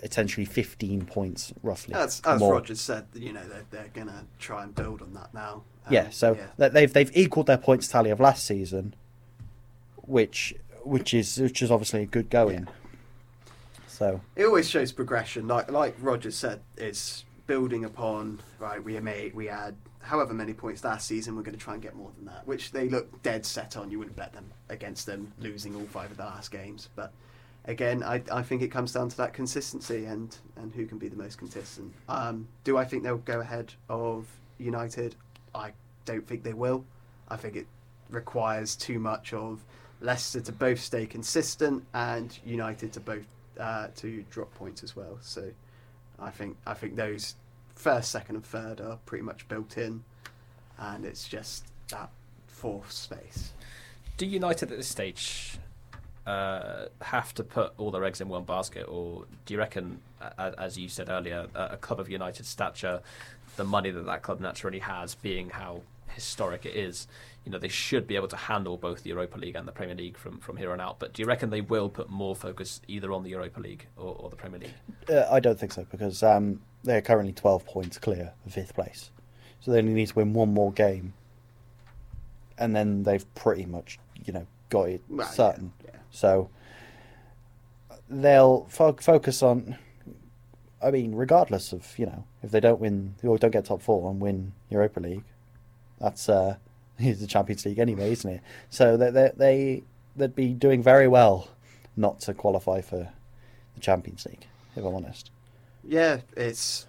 [0.03, 1.95] essentially 15 points roughly.
[1.95, 2.55] As, as more.
[2.55, 5.63] Rodgers said, you know they're, they're going to try and build on that now.
[5.87, 6.69] Um, Yeah, so yeah.
[6.69, 8.95] they've they've equalled their points tally of last season,
[9.97, 12.69] which which is which is obviously a good going.
[14.01, 15.47] So it always shows progression.
[15.47, 18.83] Like like Rodgers said, it's building upon right.
[18.83, 21.37] We made we had however many points last season.
[21.37, 23.91] We're going to try and get more than that, which they look dead set on.
[23.91, 26.89] You wouldn't bet them against them losing all five of the last games.
[26.97, 27.13] But
[27.67, 31.09] again, I I think it comes down to that consistency and and who can be
[31.09, 31.93] the most consistent.
[32.09, 34.27] Um, do I think they'll go ahead of
[34.57, 35.15] United?
[35.55, 35.73] I
[36.07, 36.87] don't think they will.
[37.29, 37.67] I think it
[38.09, 39.63] requires too much of
[40.01, 43.27] Leicester to both stay consistent and United to both
[43.61, 45.19] uh, to drop points as well.
[45.21, 45.51] So
[46.19, 47.35] I think I think those
[47.75, 50.03] first, second, and third are pretty much built in,
[50.79, 52.11] and it's just that
[52.47, 53.53] fourth space.
[54.17, 55.59] Do United at this stage
[56.27, 60.01] uh, have to put all their eggs in one basket, or do you reckon,
[60.39, 63.01] as you said earlier, a a club of United stature,
[63.57, 67.07] the money that that club naturally has, being how historic it is,
[67.45, 69.95] you know, they should be able to handle both the Europa League and the Premier
[69.95, 70.99] League from, from here on out.
[70.99, 74.15] But do you reckon they will put more focus either on the Europa League or,
[74.19, 74.75] or the Premier League?
[75.09, 79.11] uh, I don't think so because um, they're currently 12 points clear of fifth place,
[79.61, 81.15] so they only need to win one more game,
[82.59, 85.73] and then they've pretty much you know got it Well, yeah, certain.
[85.85, 85.91] yeah.
[86.11, 86.51] So
[88.09, 89.77] they'll fo- focus on.
[90.83, 94.11] I mean, regardless of you know if they don't win or don't get top four
[94.11, 95.25] and win Europa League,
[95.99, 96.57] that's uh,
[97.19, 98.41] the Champions League anyway, isn't it?
[98.69, 99.83] So they they they
[100.17, 101.49] they'd be doing very well
[101.97, 103.11] not to qualify for
[103.75, 104.47] the Champions League,
[104.77, 105.31] if I'm honest.
[105.83, 106.87] Yeah, it's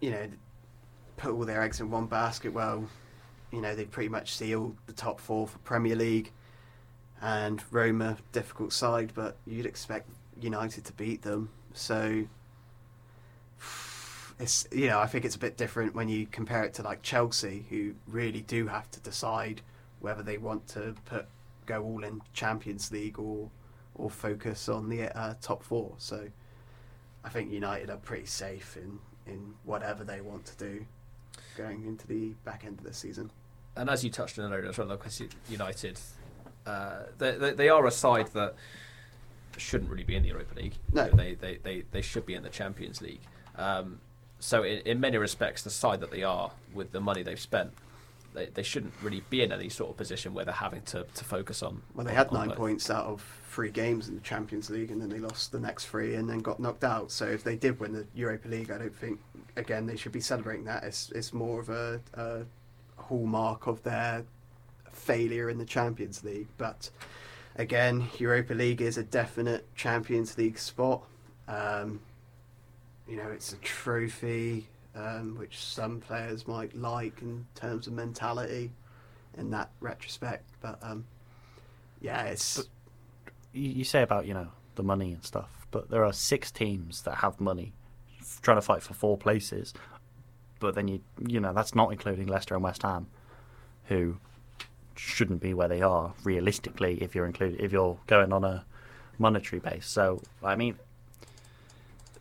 [0.00, 0.28] you know
[1.16, 2.52] put all their eggs in one basket.
[2.52, 2.88] Well,
[3.50, 6.30] you know they pretty much sealed the top four for Premier League,
[7.22, 11.48] and Roma difficult side, but you'd expect United to beat them.
[11.72, 12.26] So
[14.38, 17.02] it's you know I think it's a bit different when you compare it to like
[17.02, 19.62] Chelsea, who really do have to decide
[20.00, 21.26] whether they want to put
[21.66, 23.50] go all in Champions League or
[23.94, 25.94] or focus on the uh, top four.
[25.98, 26.28] So.
[27.24, 30.86] I think United are pretty safe in, in whatever they want to do
[31.56, 33.30] going into the back end of the season.
[33.76, 34.98] and as you touched on earlier as well,
[35.50, 36.00] United,
[36.64, 38.54] uh, they, they, they are a side that
[39.56, 40.74] shouldn't really be in the Europa League.
[40.92, 41.04] No.
[41.04, 43.20] You know, they, they, they, they should be in the Champions League.
[43.56, 44.00] Um,
[44.40, 47.72] so in, in many respects, the side that they are, with the money they've spent,
[48.34, 51.24] they, they shouldn't really be in any sort of position where they're having to, to
[51.24, 51.82] focus on.
[51.94, 55.00] Well, they on- had nine points out of three games in the Champions League, and
[55.00, 57.10] then they lost the next three and then got knocked out.
[57.10, 59.18] So if they did win the Europa League, I don't think
[59.56, 60.84] again they should be celebrating that.
[60.84, 62.42] It's it's more of a, a
[62.96, 64.24] hallmark of their
[64.92, 66.48] failure in the Champions League.
[66.58, 66.90] But
[67.56, 71.02] again, Europa League is a definite Champions League spot.
[71.48, 72.00] Um,
[73.08, 78.70] you know, it's a trophy um, which some players might like in terms of mentality
[79.36, 80.44] in that retrospect.
[80.60, 81.04] But um,
[82.00, 82.68] yeah, it's
[83.52, 87.02] you, you say about you know the money and stuff, but there are six teams
[87.02, 87.72] that have money
[88.42, 89.72] trying to fight for four places.
[90.60, 93.06] But then you you know that's not including Leicester and West Ham,
[93.84, 94.18] who
[94.96, 98.64] shouldn't be where they are realistically if you're included if you're going on a
[99.18, 99.86] monetary base.
[99.86, 100.76] So I mean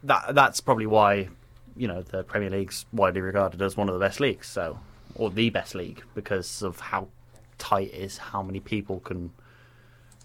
[0.03, 1.29] that that's probably why
[1.75, 4.47] you know the Premier League's widely regarded as one of the best leagues.
[4.47, 4.79] So
[5.15, 7.07] or the best league because of how
[7.57, 9.31] tight it is, how many people can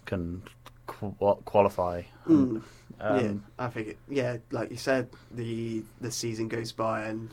[0.05, 0.43] can
[0.87, 1.15] qu-
[1.45, 2.03] qualify.
[2.27, 2.61] Mm.
[2.99, 7.29] Um, yeah, I think it, yeah, like you said, the the season goes by and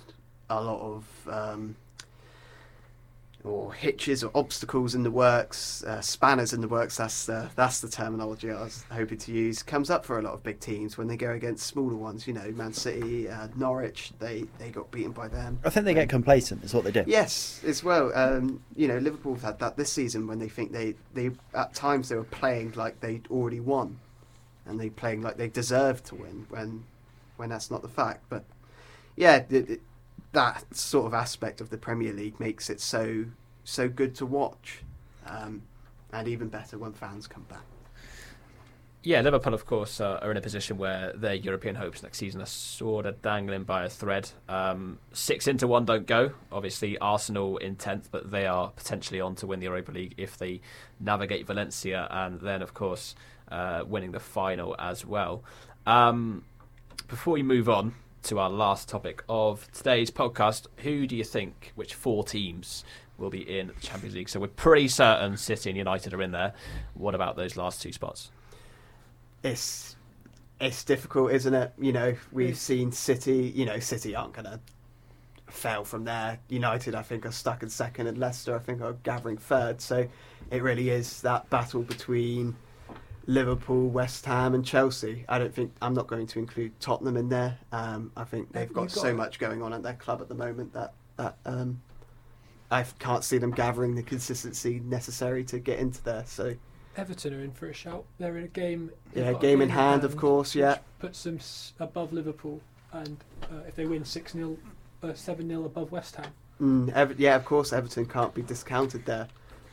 [0.48, 1.76] a lot of um,
[3.44, 6.96] or hitches or obstacles in the works, uh, spanners in the works.
[6.96, 9.62] That's the that's the terminology I was hoping to use.
[9.62, 12.26] Comes up for a lot of big teams when they go against smaller ones.
[12.26, 14.12] You know, Man City, uh, Norwich.
[14.18, 15.58] They they got beaten by them.
[15.64, 16.64] I think they get complacent.
[16.64, 17.04] Is what they do.
[17.06, 18.12] Yes, as well.
[18.14, 21.74] Um, you know, Liverpool have had that this season when they think they, they at
[21.74, 23.98] times they were playing like they'd already won,
[24.66, 26.84] and they playing like they deserved to win when
[27.36, 28.24] when that's not the fact.
[28.28, 28.44] But
[29.16, 29.80] yeah, th th-
[30.32, 33.26] that sort of aspect of the Premier League makes it so
[33.64, 34.82] so good to watch,
[35.26, 35.62] um,
[36.12, 37.62] and even better when fans come back.
[39.02, 42.42] Yeah, Liverpool, of course, uh, are in a position where their European hopes next season
[42.42, 44.30] are sort of dangling by a thread.
[44.46, 46.32] Um, six into one don't go.
[46.52, 50.36] Obviously, Arsenal in 10th, but they are potentially on to win the Europa League if
[50.36, 50.60] they
[51.00, 53.14] navigate Valencia and then, of course,
[53.50, 55.44] uh, winning the final as well.
[55.86, 56.44] Um,
[57.08, 57.94] before we move on
[58.24, 62.84] to our last topic of today's podcast, who do you think, which four teams
[63.18, 64.28] will be in the Champions League?
[64.28, 66.52] So we're pretty certain City and United are in there.
[66.94, 68.30] What about those last two spots?
[69.42, 69.96] It's
[70.60, 71.72] it's difficult, isn't it?
[71.78, 72.58] You know, we've mm.
[72.58, 73.52] seen City.
[73.54, 74.60] You know, City aren't going to
[75.48, 76.38] fail from there.
[76.48, 79.80] United, I think, are stuck in second, and Leicester, I think, are gathering third.
[79.80, 80.06] So
[80.50, 82.56] it really is that battle between
[83.30, 85.24] Liverpool, West Ham, and Chelsea.
[85.28, 87.58] I don't think I'm not going to include Tottenham in there.
[87.70, 90.34] Um, I think they've got, got- so much going on at their club at the
[90.34, 91.80] moment that that um,
[92.70, 96.24] I can't see them gathering the consistency necessary to get into there.
[96.26, 96.54] So
[96.96, 98.04] Everton are in for a shout.
[98.18, 98.90] They're in a game.
[99.14, 100.54] yeah, got a game in hand, of course.
[100.56, 102.60] Yeah, which puts them s- above Liverpool,
[102.92, 104.56] and uh, if they win six 0
[105.04, 106.32] uh, seven 0 above West Ham.
[106.60, 109.28] Mm, Ever- yeah, of course, Everton can't be discounted there.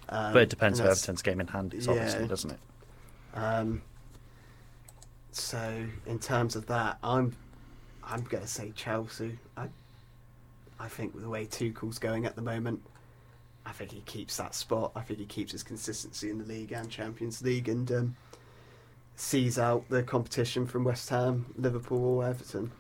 [0.10, 1.94] Um, but it depends and who Everton's game in hand is, yeah.
[1.94, 2.60] obviously, doesn't it?
[3.38, 3.82] Um,
[5.32, 7.36] so in terms of that, I'm
[8.04, 9.38] I'm going to say Chelsea.
[9.56, 9.68] I
[10.80, 12.82] I think with the way Tuchel's going at the moment,
[13.66, 14.92] I think he keeps that spot.
[14.96, 18.16] I think he keeps his consistency in the league and Champions League, and um,
[19.16, 22.72] sees out the competition from West Ham, Liverpool, or Everton.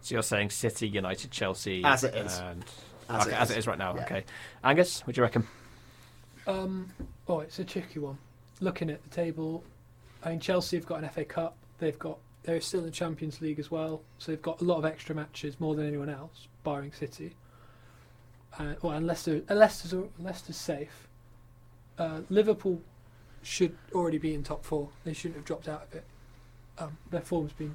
[0.00, 2.38] So you're saying City, United, Chelsea, As it is.
[2.38, 2.64] and
[3.10, 3.56] As okay, it as is.
[3.56, 3.94] it is right now.
[3.94, 4.02] Yeah.
[4.04, 4.24] Okay,
[4.64, 5.46] Angus, what do you reckon?
[6.46, 6.88] Um,
[7.28, 8.16] oh, it's a tricky one.
[8.60, 9.64] Looking at the table,
[10.22, 11.56] I mean Chelsea have got an FA Cup.
[11.78, 14.78] They've got they're still in the Champions League as well, so they've got a lot
[14.78, 17.34] of extra matches more than anyone else, barring City.
[18.58, 21.08] Uh, well, and Leicester, uh, Leicester's safe.
[21.98, 22.80] Uh, Liverpool
[23.42, 24.88] should already be in top four.
[25.04, 26.04] They shouldn't have dropped out of it.
[26.78, 27.74] Um, their form's been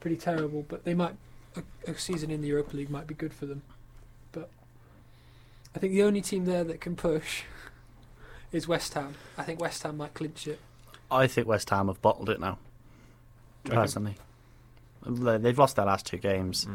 [0.00, 1.14] pretty terrible, but they might
[1.56, 3.62] a, a season in the Europa League might be good for them.
[4.32, 4.50] But
[5.74, 7.44] I think the only team there that can push
[8.52, 9.14] is West Ham.
[9.38, 10.58] I think West Ham might clinch it.
[11.10, 12.58] I think West Ham have bottled it now,
[13.64, 13.82] Do you reckon?
[13.82, 14.14] personally.
[15.06, 16.66] They- They've lost their last two games.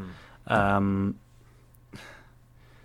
[0.47, 0.51] Mm.
[0.53, 1.19] Um,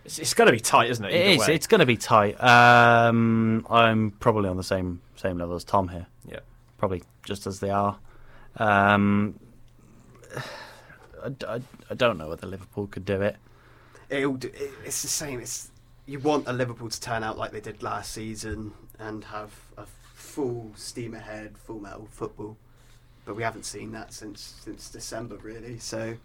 [0.05, 1.13] It's, it's going to be tight, isn't it?
[1.13, 1.49] it either is.
[1.49, 1.55] way?
[1.55, 2.41] It's going to be tight.
[2.43, 6.07] Um, I'm probably on the same same level as Tom here.
[6.29, 6.41] Yeah.
[6.79, 7.99] Probably just as they are.
[8.57, 9.39] Um,
[11.25, 13.37] I, I, I don't know whether Liverpool could do it.
[14.11, 15.41] It'll do, it, it's the same.
[15.41, 15.71] It's
[16.07, 19.87] you want a Liverpool to turn out like they did last season and have a
[20.17, 22.57] full steam ahead, full metal football,
[23.27, 25.79] but we haven't seen that since since December really.
[25.79, 26.17] So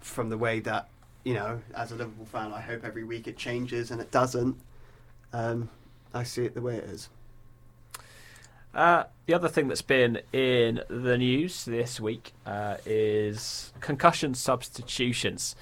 [0.00, 0.88] from the way that
[1.24, 4.56] you know, as a Liverpool fan, I hope every week it changes, and it doesn't.
[5.32, 5.70] Um,
[6.14, 7.08] I see it the way it is.
[8.74, 15.54] Uh, the other thing that's been in the news this week uh, is concussion substitutions.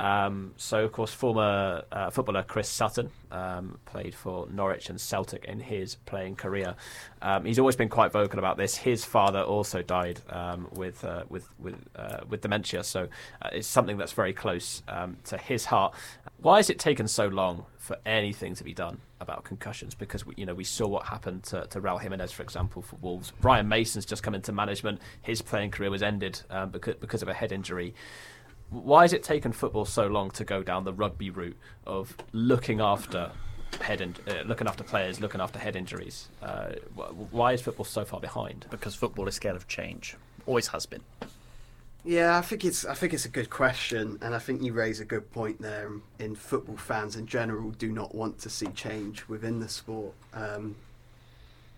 [0.00, 5.44] Um, so, of course, former uh, footballer Chris Sutton um, played for Norwich and Celtic
[5.44, 6.74] in his playing career.
[7.20, 8.74] Um, he's always been quite vocal about this.
[8.76, 13.08] His father also died um, with uh, with with uh, with dementia, so
[13.42, 15.94] uh, it's something that's very close um, to his heart.
[16.40, 19.94] Why has it taken so long for anything to be done about concussions?
[19.94, 22.96] Because we, you know we saw what happened to, to Raul Jimenez, for example, for
[23.02, 23.34] Wolves.
[23.42, 24.98] Ryan Mason's just come into management.
[25.20, 27.94] His playing career was ended um, because because of a head injury.
[28.70, 31.56] Why has it taken football so long to go down the rugby route
[31.86, 33.32] of looking after
[33.80, 36.28] head in, uh, looking after players, looking after head injuries?
[36.42, 36.72] Uh,
[37.30, 38.66] why is football so far behind?
[38.70, 40.16] because football is scared of change.
[40.46, 41.02] Always has been.
[42.04, 45.00] Yeah, I think it's I think it's a good question, and I think you raise
[45.00, 45.90] a good point there.
[46.18, 50.14] In football fans in general, do not want to see change within the sport.
[50.32, 50.76] Um,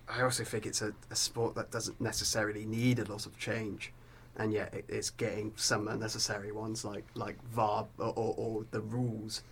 [0.09, 3.93] I also think it's a, a sport that doesn't necessarily need a lot of change,
[4.37, 8.81] and yet it, it's getting some unnecessary ones like like VAR or, or, or the
[8.81, 9.43] rules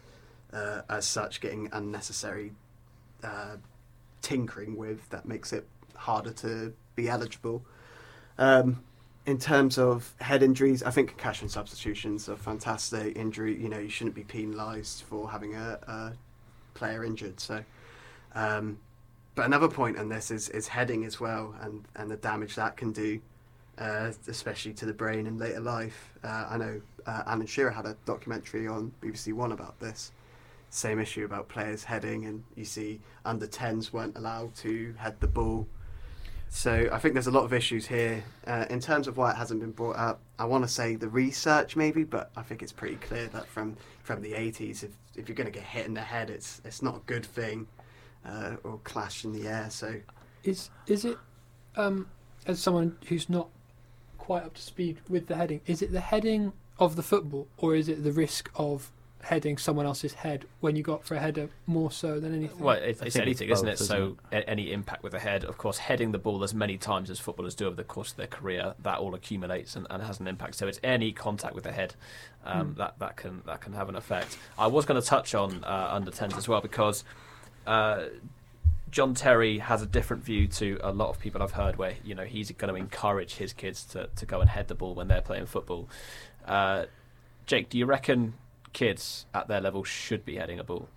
[0.52, 2.52] uh, as such getting unnecessary
[3.22, 3.56] uh,
[4.22, 7.62] tinkering with that makes it harder to be eligible.
[8.38, 8.82] Um,
[9.26, 13.16] in terms of head injuries, I think concussion substitutions are fantastic.
[13.16, 16.12] Injury, you know, you shouldn't be penalised for having a, a
[16.74, 17.38] player injured.
[17.38, 17.62] So,
[18.34, 18.78] um,
[19.34, 22.76] but another point on this is, is heading as well, and, and the damage that
[22.76, 23.20] can do,
[23.80, 26.12] uh, especially to the brain in later life.
[26.22, 30.12] Uh, I know uh, Alan Shearer had a documentary on BBC One about this.
[30.68, 35.26] Same issue about players heading, and you see under 10s weren't allowed to head the
[35.26, 35.66] ball.
[36.48, 38.22] So I think there's a lot of issues here.
[38.46, 41.08] Uh, in terms of why it hasn't been brought up, I want to say the
[41.08, 45.28] research maybe, but I think it's pretty clear that from, from the 80s, if, if
[45.28, 47.66] you're going to get hit in the head, it's it's not a good thing,
[48.26, 49.70] uh, or clash in the air.
[49.70, 49.94] So
[50.44, 51.18] Is is it
[51.76, 52.08] um,
[52.46, 53.48] as someone who's not
[54.30, 55.60] quite up to speed with the heading?
[55.66, 58.92] Is it the heading of the football, or is it the risk of
[59.24, 62.60] heading someone else's head when you got for a header more so than anything?
[62.60, 63.78] Well, it's, it's anything, it's isn't it?
[63.80, 66.78] both, so a- any impact with the head, of course, heading the ball as many
[66.78, 70.00] times as footballers do over the course of their career, that all accumulates and, and
[70.00, 70.54] has an impact.
[70.54, 71.96] So it's any contact with the head
[72.44, 72.74] um, Hmm.
[72.78, 74.38] that that can that can have an effect.
[74.56, 77.02] I was going to touch on uh, under 10s as well because.
[77.66, 78.04] Uh,
[78.90, 82.14] John Terry has a different view to a lot of people I've heard, where you
[82.14, 85.08] know he's going to encourage his kids to, to go and head the ball when
[85.08, 85.88] they're playing football.
[86.46, 86.86] Uh,
[87.46, 88.34] Jake, do you reckon
[88.72, 90.88] kids at their level should be heading a ball?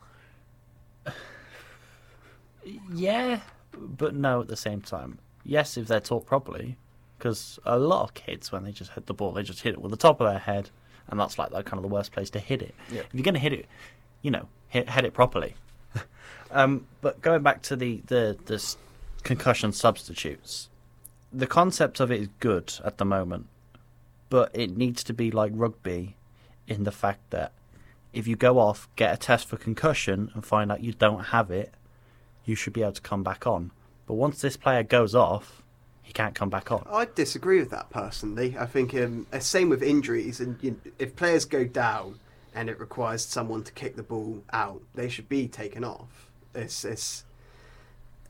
[2.92, 3.42] Yeah,
[3.78, 5.20] but no at the same time.
[5.44, 6.78] Yes, if they're taught properly,
[7.18, 9.82] because a lot of kids, when they just hit the ball, they just hit it
[9.82, 10.70] with the top of their head,
[11.08, 12.74] and that's like that kind of the worst place to hit it.
[13.02, 13.66] If you're going to hit it,
[14.22, 15.56] you know, hit, head it properly.
[16.52, 18.76] Um, but going back to the the
[19.24, 20.70] concussion substitutes,
[21.32, 23.48] the concept of it is good at the moment,
[24.30, 26.16] but it needs to be like rugby,
[26.68, 27.52] in the fact that
[28.12, 31.50] if you go off, get a test for concussion, and find out you don't have
[31.50, 31.74] it,
[32.46, 33.72] you should be able to come back on.
[34.06, 35.64] But once this player goes off,
[36.02, 36.86] he can't come back on.
[36.92, 38.56] I disagree with that personally.
[38.60, 42.20] I think um, same with injuries, and you if players go down
[42.54, 46.30] and it requires someone to kick the ball out, they should be taken off.
[46.54, 47.24] It's, it's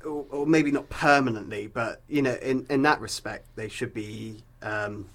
[0.05, 4.43] or, or maybe not permanently, but you know, in in that respect, they should be
[4.61, 5.09] um,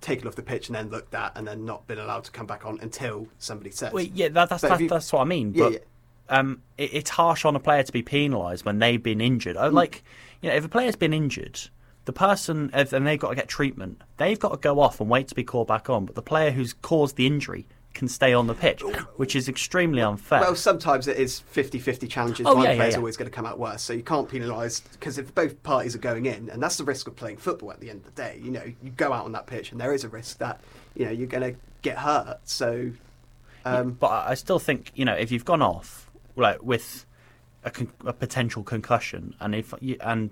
[0.00, 2.46] taken off the pitch and then looked at, and then not been allowed to come
[2.46, 3.92] back on until somebody says.
[3.92, 5.52] Well, yeah, that, that's you- that's what I mean.
[5.54, 5.78] Yeah, but yeah.
[6.28, 9.56] um, it, it's harsh on a player to be penalised when they've been injured.
[9.56, 9.72] Mm.
[9.72, 10.02] Like,
[10.42, 11.60] you know, if a player's been injured,
[12.04, 15.10] the person if, and they've got to get treatment, they've got to go off and
[15.10, 16.06] wait to be called back on.
[16.06, 17.66] But the player who's caused the injury
[17.96, 18.82] can stay on the pitch,
[19.16, 20.40] which is extremely unfair.
[20.40, 22.46] Well, sometimes it is 50-50 challenges.
[22.46, 22.98] Oh, One yeah, yeah, player's yeah.
[22.98, 26.00] always going to come out worse, so you can't penalise because if both parties are
[26.00, 27.72] going in, and that's the risk of playing football.
[27.72, 29.80] At the end of the day, you know, you go out on that pitch, and
[29.80, 30.60] there is a risk that
[30.94, 32.38] you know you're going to get hurt.
[32.44, 32.90] So,
[33.64, 37.06] um, but I I still think you know if you've gone off like with
[37.64, 40.30] a, con- a potential concussion, and if you, and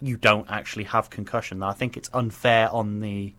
[0.00, 3.34] you don't actually have concussion, then I think it's unfair on the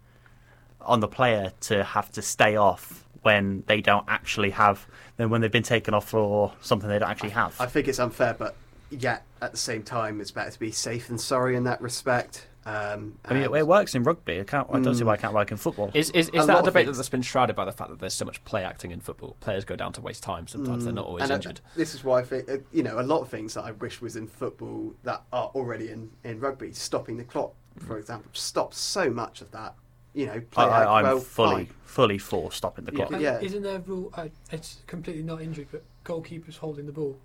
[0.82, 4.86] on the player to have to stay off when they don't actually have
[5.18, 7.56] then when they've been taken off for something they don't actually have.
[7.60, 8.56] I think it's unfair, but
[8.90, 12.48] yet at the same time, it's better to be safe than sorry in that respect.
[12.66, 14.40] Um, I mean, it, it works in rugby.
[14.40, 14.68] I can't.
[14.72, 15.08] I don't see Mm.
[15.08, 15.90] why it can't work in football.
[15.94, 18.26] Is is, A that a debate that's been shrouded by the fact that there's so
[18.26, 19.36] much play acting in football?
[19.40, 20.48] Players go down to waste time.
[20.48, 21.62] Sometimes they're not always And, uh, injured.
[21.76, 24.02] This is why I think, uh, you know, a lot of things that I wish
[24.02, 28.78] was in football that are already in, in rugby, stopping the clock, for example, stops
[28.78, 29.74] so much of that.
[30.14, 31.74] You know, I, play act I, I'm well, fully fine.
[31.86, 33.12] fully for stopping the clock.
[33.12, 33.39] And Yeah.
[33.41, 34.12] Isn't there a rule?
[34.16, 37.16] Uh, it's completely not injured, but goalkeepers holding the ball.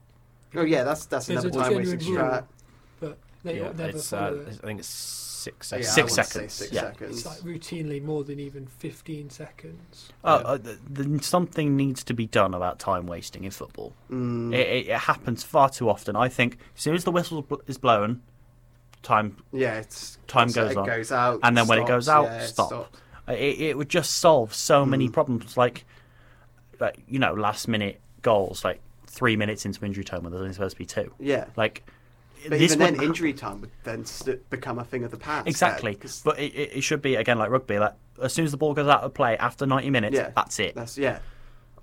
[0.55, 2.30] Oh yeah, that's that's There's another a time wasting genuine rule.
[2.32, 2.45] strat.
[3.01, 4.61] But they Yeah, never it's, follow uh, it.
[4.62, 5.89] I think it's six seconds.
[5.89, 6.80] I Six seconds, Six yeah.
[6.82, 7.16] seconds.
[7.18, 10.11] It's like routinely more than even 15 seconds.
[10.22, 13.93] Oh, uh, th- then something needs to be done about time wasting in football.
[14.11, 16.16] Mm, It, it, it happens far too often.
[16.16, 18.22] I think as soon as the whistle is blown,
[19.05, 20.87] time, yeah, it's time so goes it on.
[20.87, 22.67] goes out, and then when it goes out, yeah, it stop.
[22.69, 22.99] stops.
[23.29, 25.13] it, it would just solve so many Mm.
[25.13, 25.57] problems.
[25.57, 25.85] Like,
[26.81, 30.53] like you know, last minute goals, like three minutes into injury time when there's only
[30.55, 31.13] supposed to be two.
[31.21, 31.85] Yeah, Like,
[32.49, 33.09] but this even then, happen.
[33.09, 35.47] injury time would then st- become a thing of the past.
[35.47, 37.79] Exactly, uh, 'cause but it, it it should be again like rugby.
[37.79, 40.31] Like as soon as the ball goes out of play after ninety minutes, Yeah.
[40.35, 40.75] that's it.
[40.75, 41.21] that's yeah.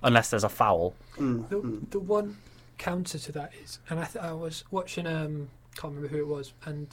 [0.03, 0.95] Unless there's a foul.
[1.17, 1.89] Mm, The, mm.
[1.91, 2.37] the one
[2.79, 6.27] counter to that is, and I, th- I was watching, um, can't remember who it
[6.27, 6.87] was, and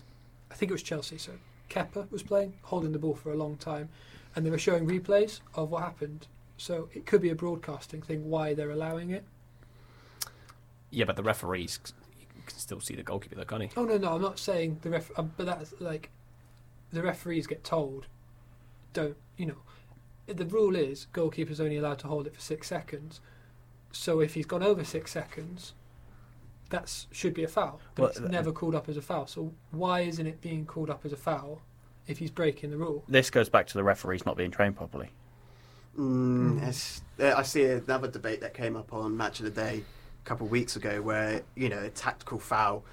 [0.51, 1.18] I think it was Chelsea.
[1.18, 1.32] So
[1.70, 3.88] Kepa was playing, holding the ball for a long time,
[4.34, 6.26] and they were showing replays of what happened.
[6.57, 9.24] So it could be a broadcasting thing why they're allowing it.
[10.90, 11.78] Yeah, but the referees
[12.49, 13.70] can still see the goalkeeper, though, can't he?
[13.76, 16.11] Oh no, no, I'm not saying the ref, um, but that's like
[16.92, 18.07] the referees get told,
[18.92, 19.59] don't you know?
[20.26, 23.20] The rule is goalkeeper's only allowed to hold it for six seconds.
[23.92, 25.74] So if he's gone over six seconds,
[26.71, 27.81] that should be a foul.
[27.95, 29.27] But Well, it's th- never called up as a foul.
[29.27, 31.62] So why isn't it being called up as a foul
[32.07, 33.05] if he's breaking the rule?
[33.09, 35.11] This goes back to the referees not being trained properly.
[35.99, 39.83] Mm, uh, I see another debate that came up on Match of the Day
[40.25, 42.85] a couple of weeks ago where, you know, a tactical foul,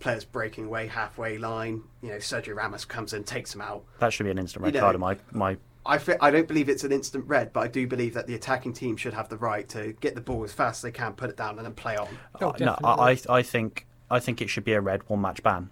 [0.00, 3.84] players breaking away halfway line, you know, Sergio Ramos comes in, takes him out.
[4.00, 5.56] That should be an instant You red know- card in my my.
[5.88, 8.34] I, fe- I don't believe it's an instant red, but I do believe that the
[8.34, 11.14] attacking team should have the right to get the ball as fast as they can,
[11.14, 12.08] put it down, and then play on.
[12.40, 15.20] Oh, uh, no, I I I think I think it should be a red one
[15.22, 15.70] match ban.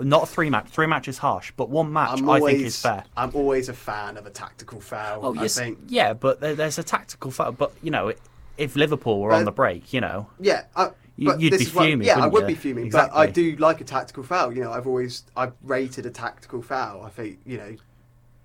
[0.00, 0.66] Not a three match.
[0.68, 3.04] Three match is harsh, but one match I'm I always, think is fair.
[3.16, 5.24] I'm always a fan of a tactical foul.
[5.24, 7.52] Oh I yes, think, yeah, but there, there's a tactical foul.
[7.52, 8.12] But you know,
[8.58, 11.84] if Liverpool were on the break, you know, Yeah, I, you, you'd be is what-
[11.84, 12.56] fuming, Yeah, I wouldn't you?
[12.56, 14.52] be fuming, but I do like a tactical foul.
[14.52, 17.02] You know, I've always I've rated a tactical foul.
[17.04, 17.76] I think you know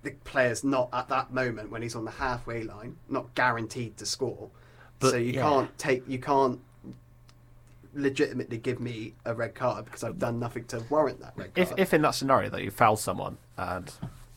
[0.02, 4.06] the player's not at that moment when he's on the halfway line, not guaranteed to
[4.06, 4.50] score.
[4.98, 5.42] But, so you yeah.
[5.42, 6.60] can't take you can't
[7.94, 11.70] legitimately give me a red card because I've done nothing to warrant that red card.
[11.70, 13.92] If, if in that scenario that you foul someone and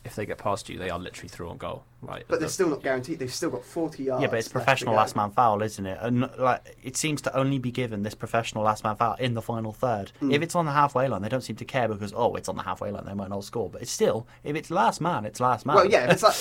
[0.06, 1.84] if they get past you, they are literally through on goal.
[2.02, 2.26] Right.
[2.28, 3.20] But they're still not guaranteed.
[3.20, 4.22] They've still got 40 yards.
[4.22, 5.98] Yeah, but it's professional last man foul, isn't it?
[6.02, 9.42] And like it seems to only be given this professional last man foul in the
[9.42, 10.12] final third.
[10.22, 10.34] Mm.
[10.34, 12.58] If it's on the halfway line, they don't seem to care because oh, it's on
[12.58, 13.70] the halfway line, they might not score.
[13.70, 15.78] But it's still, if it's last man, it's last man.
[15.78, 16.36] Well, yeah, if it's like.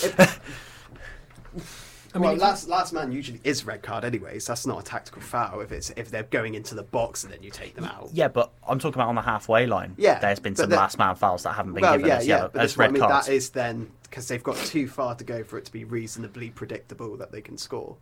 [1.55, 4.47] If, I mean, well, last last man usually is red card, anyways.
[4.47, 5.61] That's not a tactical foul.
[5.61, 8.11] If it's if they're going into the box and then you take them out.
[8.13, 9.95] Yeah, but I'm talking about on the halfway line.
[9.97, 12.27] Yeah, there's been some the- last man fouls that haven't been well, given yeah, as,
[12.27, 13.03] yeah, yellow, but as that's what I red mean.
[13.03, 13.27] cards.
[13.27, 16.51] That is then because they've got too far to go for it to be reasonably
[16.51, 17.97] predictable that they can score.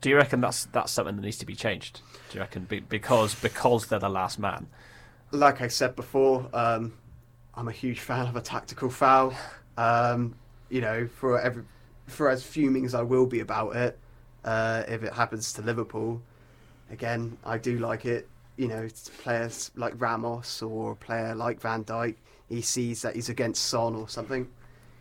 [0.00, 2.00] Do you reckon that's that's something that needs to be changed?
[2.30, 4.68] Do you reckon be, because because they're the last man?
[5.30, 6.94] like I said before, um,
[7.54, 9.34] I'm a huge fan of a tactical foul.
[9.76, 10.34] Um,
[10.70, 11.64] you know, for every
[12.08, 13.98] for as fuming as I will be about it,
[14.44, 16.22] uh, if it happens to Liverpool,
[16.90, 18.28] again, I do like it.
[18.56, 18.88] You know,
[19.22, 22.16] players like Ramos or a player like Van Dijk,
[22.48, 24.48] he sees that he's against Son or something,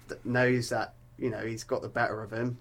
[0.09, 2.57] that knows that you know he's got the better of him.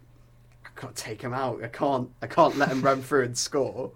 [0.64, 1.62] I can't take him out.
[1.62, 2.10] I can't.
[2.22, 3.92] I can't let him run through and score.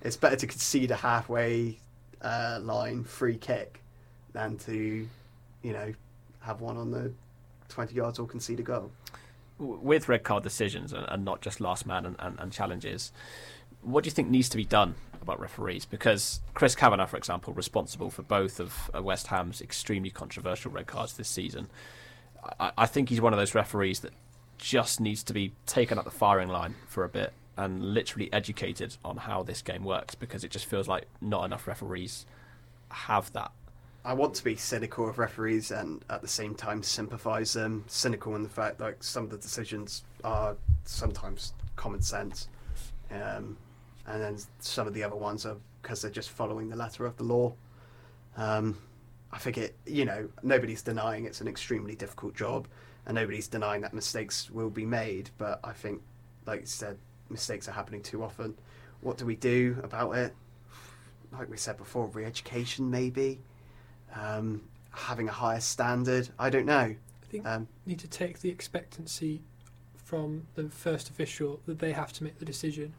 [0.00, 1.78] It's better to concede a halfway
[2.22, 3.82] uh, line free kick
[4.32, 5.08] than to,
[5.62, 5.92] you know,
[6.40, 7.12] have one on the
[7.68, 8.90] 20 yards or concede a goal.
[9.58, 13.12] With red card decisions and, and not just last man and, and, and challenges,
[13.82, 15.84] what do you think needs to be done about referees?
[15.84, 20.86] Because Chris Kavanagh, for example, responsible for both of uh, West Ham's extremely controversial red
[20.86, 21.68] cards this season.
[22.60, 24.12] I, I think he's one of those referees that
[24.58, 28.96] just needs to be taken up the firing line for a bit and literally educated
[29.04, 32.26] on how this game works because it just feels like not enough referees
[32.90, 33.50] have that.
[34.08, 37.84] I want to be cynical of referees and at the same time sympathise them.
[37.88, 40.56] Cynical in the fact like some of the decisions are
[40.86, 42.48] sometimes common sense,
[43.10, 43.58] um,
[44.06, 47.18] and then some of the other ones are because they're just following the letter of
[47.18, 47.52] the law.
[48.38, 48.78] Um,
[49.30, 52.66] I think it, you know, nobody's denying it's an extremely difficult job,
[53.04, 55.28] and nobody's denying that mistakes will be made.
[55.36, 56.00] But I think,
[56.46, 56.96] like you said,
[57.28, 58.56] mistakes are happening too often.
[59.02, 60.34] What do we do about it?
[61.30, 63.42] Like we said before, re-education maybe,
[64.14, 66.28] um, having a higher standard.
[66.38, 66.94] I don't know.
[66.94, 69.42] I think Um, need to take the expectancy
[69.96, 72.94] from the first official that they have to make the decision.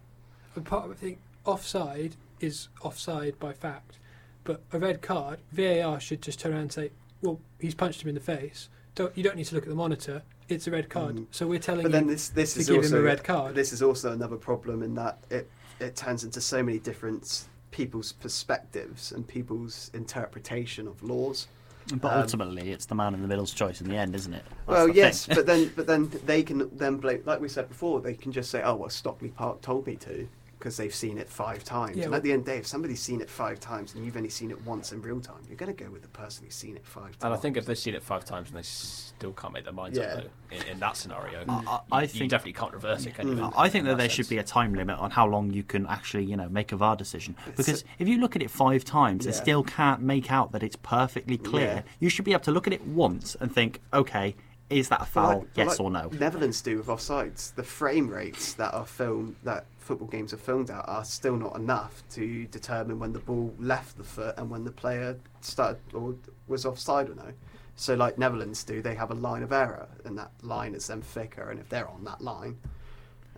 [0.55, 3.97] And part of I think offside is offside by fact,
[4.43, 6.91] but a red card, VAR should just turn around and say,
[7.21, 8.69] "Well, he's punched him in the face.
[8.95, 10.21] Don't you don't need to look at the monitor.
[10.47, 11.25] It's a red card." Mm.
[11.31, 13.23] So we're telling but you then this this to is give him also a red
[13.23, 13.55] card.
[13.55, 15.49] This is also another problem in that it
[15.79, 21.47] it turns into so many different people's perspectives and people's interpretation of laws.
[21.93, 24.43] But Um, ultimately, it's the man in the middle's choice in the end, isn't it?
[24.45, 27.99] That's well, yes, but then but then they can then blame like we said before.
[27.99, 30.27] They can just say, "Oh, well, Stockley Park told me to,"
[30.59, 31.95] because they've seen it five times.
[31.95, 34.05] Yeah, and at the end of the day, if somebody's seen it five times and
[34.05, 36.43] you've only seen it once in real time, you're going to go with the person
[36.43, 37.23] who's seen it five times.
[37.23, 39.71] And I think if they've seen it five times and they still can't make their
[39.73, 40.03] minds Yeah.
[40.15, 43.05] up, though, in, in that scenario, I- I- you, I you think- definitely can't reverse
[43.05, 43.35] it, can you?
[43.35, 43.53] Mm.
[43.55, 44.13] I think that In there sense.
[44.15, 46.75] should be a time limit on how long you can actually, you know, make a
[46.77, 47.37] VAR decision.
[47.47, 50.61] It's Because if you look at it five times and still can't make out that
[50.61, 51.91] it's perfectly clear, Yeah.
[52.01, 54.35] you should be able to look at it once and think, okay,
[54.69, 55.39] is that a foul?
[55.39, 56.09] like- yes like or no?
[56.19, 57.55] Netherlands do with offsides.
[57.55, 61.55] The frame rates that are filmed, that football games are filmed at, are still not
[61.55, 66.13] enough to determine when the ball left the foot and when the player started or
[66.47, 67.33] was offside or no.
[67.75, 71.01] So, like Netherlands do, they have a line of error, and that line is then
[71.01, 71.49] thicker.
[71.49, 72.57] And if they're on that line,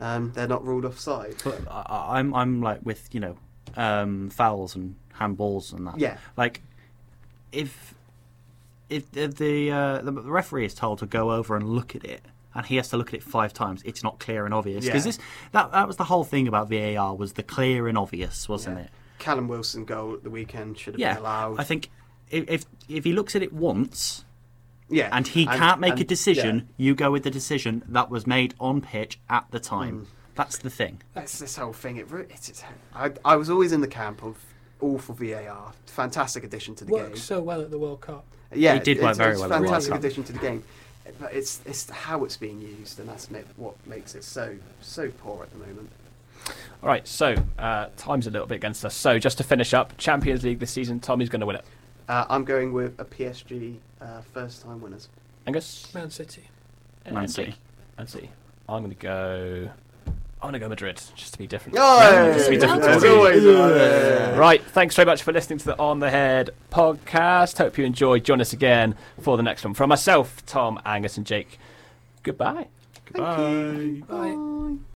[0.01, 1.35] um, they're not ruled offside.
[1.41, 3.37] But I- I, I'm, I'm like with you know,
[3.77, 5.97] um, fouls and handballs and that.
[5.99, 6.17] Yeah.
[6.35, 6.63] Like,
[7.53, 7.93] if
[8.89, 12.23] if, if the uh, the referee is told to go over and look at it.
[12.53, 13.81] And he has to look at it five times.
[13.85, 15.09] It's not clear and obvious because Yeah.
[15.11, 15.19] this
[15.53, 18.83] that that was the whole thing about VAR was the clear and obvious, wasn't Yeah.
[18.85, 18.89] it?
[19.19, 21.59] Callum Wilson goal at the weekend should have Yeah, been allowed.
[21.59, 21.89] I think
[22.29, 24.25] if, if if he looks at it once
[24.89, 26.85] yeah, and he can't make a decision, yeah.
[26.87, 30.01] you go with the decision that was made on pitch at the time.
[30.01, 30.05] Mm.
[30.35, 31.01] That's the thing.
[31.13, 31.97] That's this whole thing.
[31.97, 32.63] It, ru- it's, it's,
[32.95, 34.37] I, I was always in the camp of
[34.79, 35.73] all for VAR.
[35.85, 37.17] Fantastic addition to the worked game.
[37.17, 38.25] so well at the World Cup.
[38.53, 39.99] Yeah, It did work it's, very it's well at the World Fantastic Cup.
[39.99, 40.63] addition to the game,
[41.19, 45.43] but it's it's how it's being used, and that's what makes it so so poor
[45.43, 45.89] at the moment.
[46.81, 48.95] All right, so uh, time's a little bit against us.
[48.95, 51.65] So just to finish up, Champions League this season, Tommy's going to win it.
[52.09, 55.07] Uh, I'm going with a PSG uh, first time winners.
[55.45, 55.93] Angus?
[55.93, 56.43] Man City.
[57.09, 57.55] Man City.
[57.97, 58.29] Man City.
[58.67, 59.69] I'm going to go.
[60.41, 61.75] I'm going to go Madrid, just to be different.
[61.75, 62.83] Just to be different.
[62.83, 63.43] as always.
[63.43, 64.37] me.
[64.37, 67.59] Right, thanks very much for listening to the On the Head podcast.
[67.59, 68.23] Hope you enjoyed.
[68.23, 69.75] Join us again for the next one.
[69.75, 71.59] From myself, Tom, Angus, and Jake.
[72.23, 72.67] Goodbye.
[73.13, 74.03] Thank you.
[74.05, 74.90] Bye.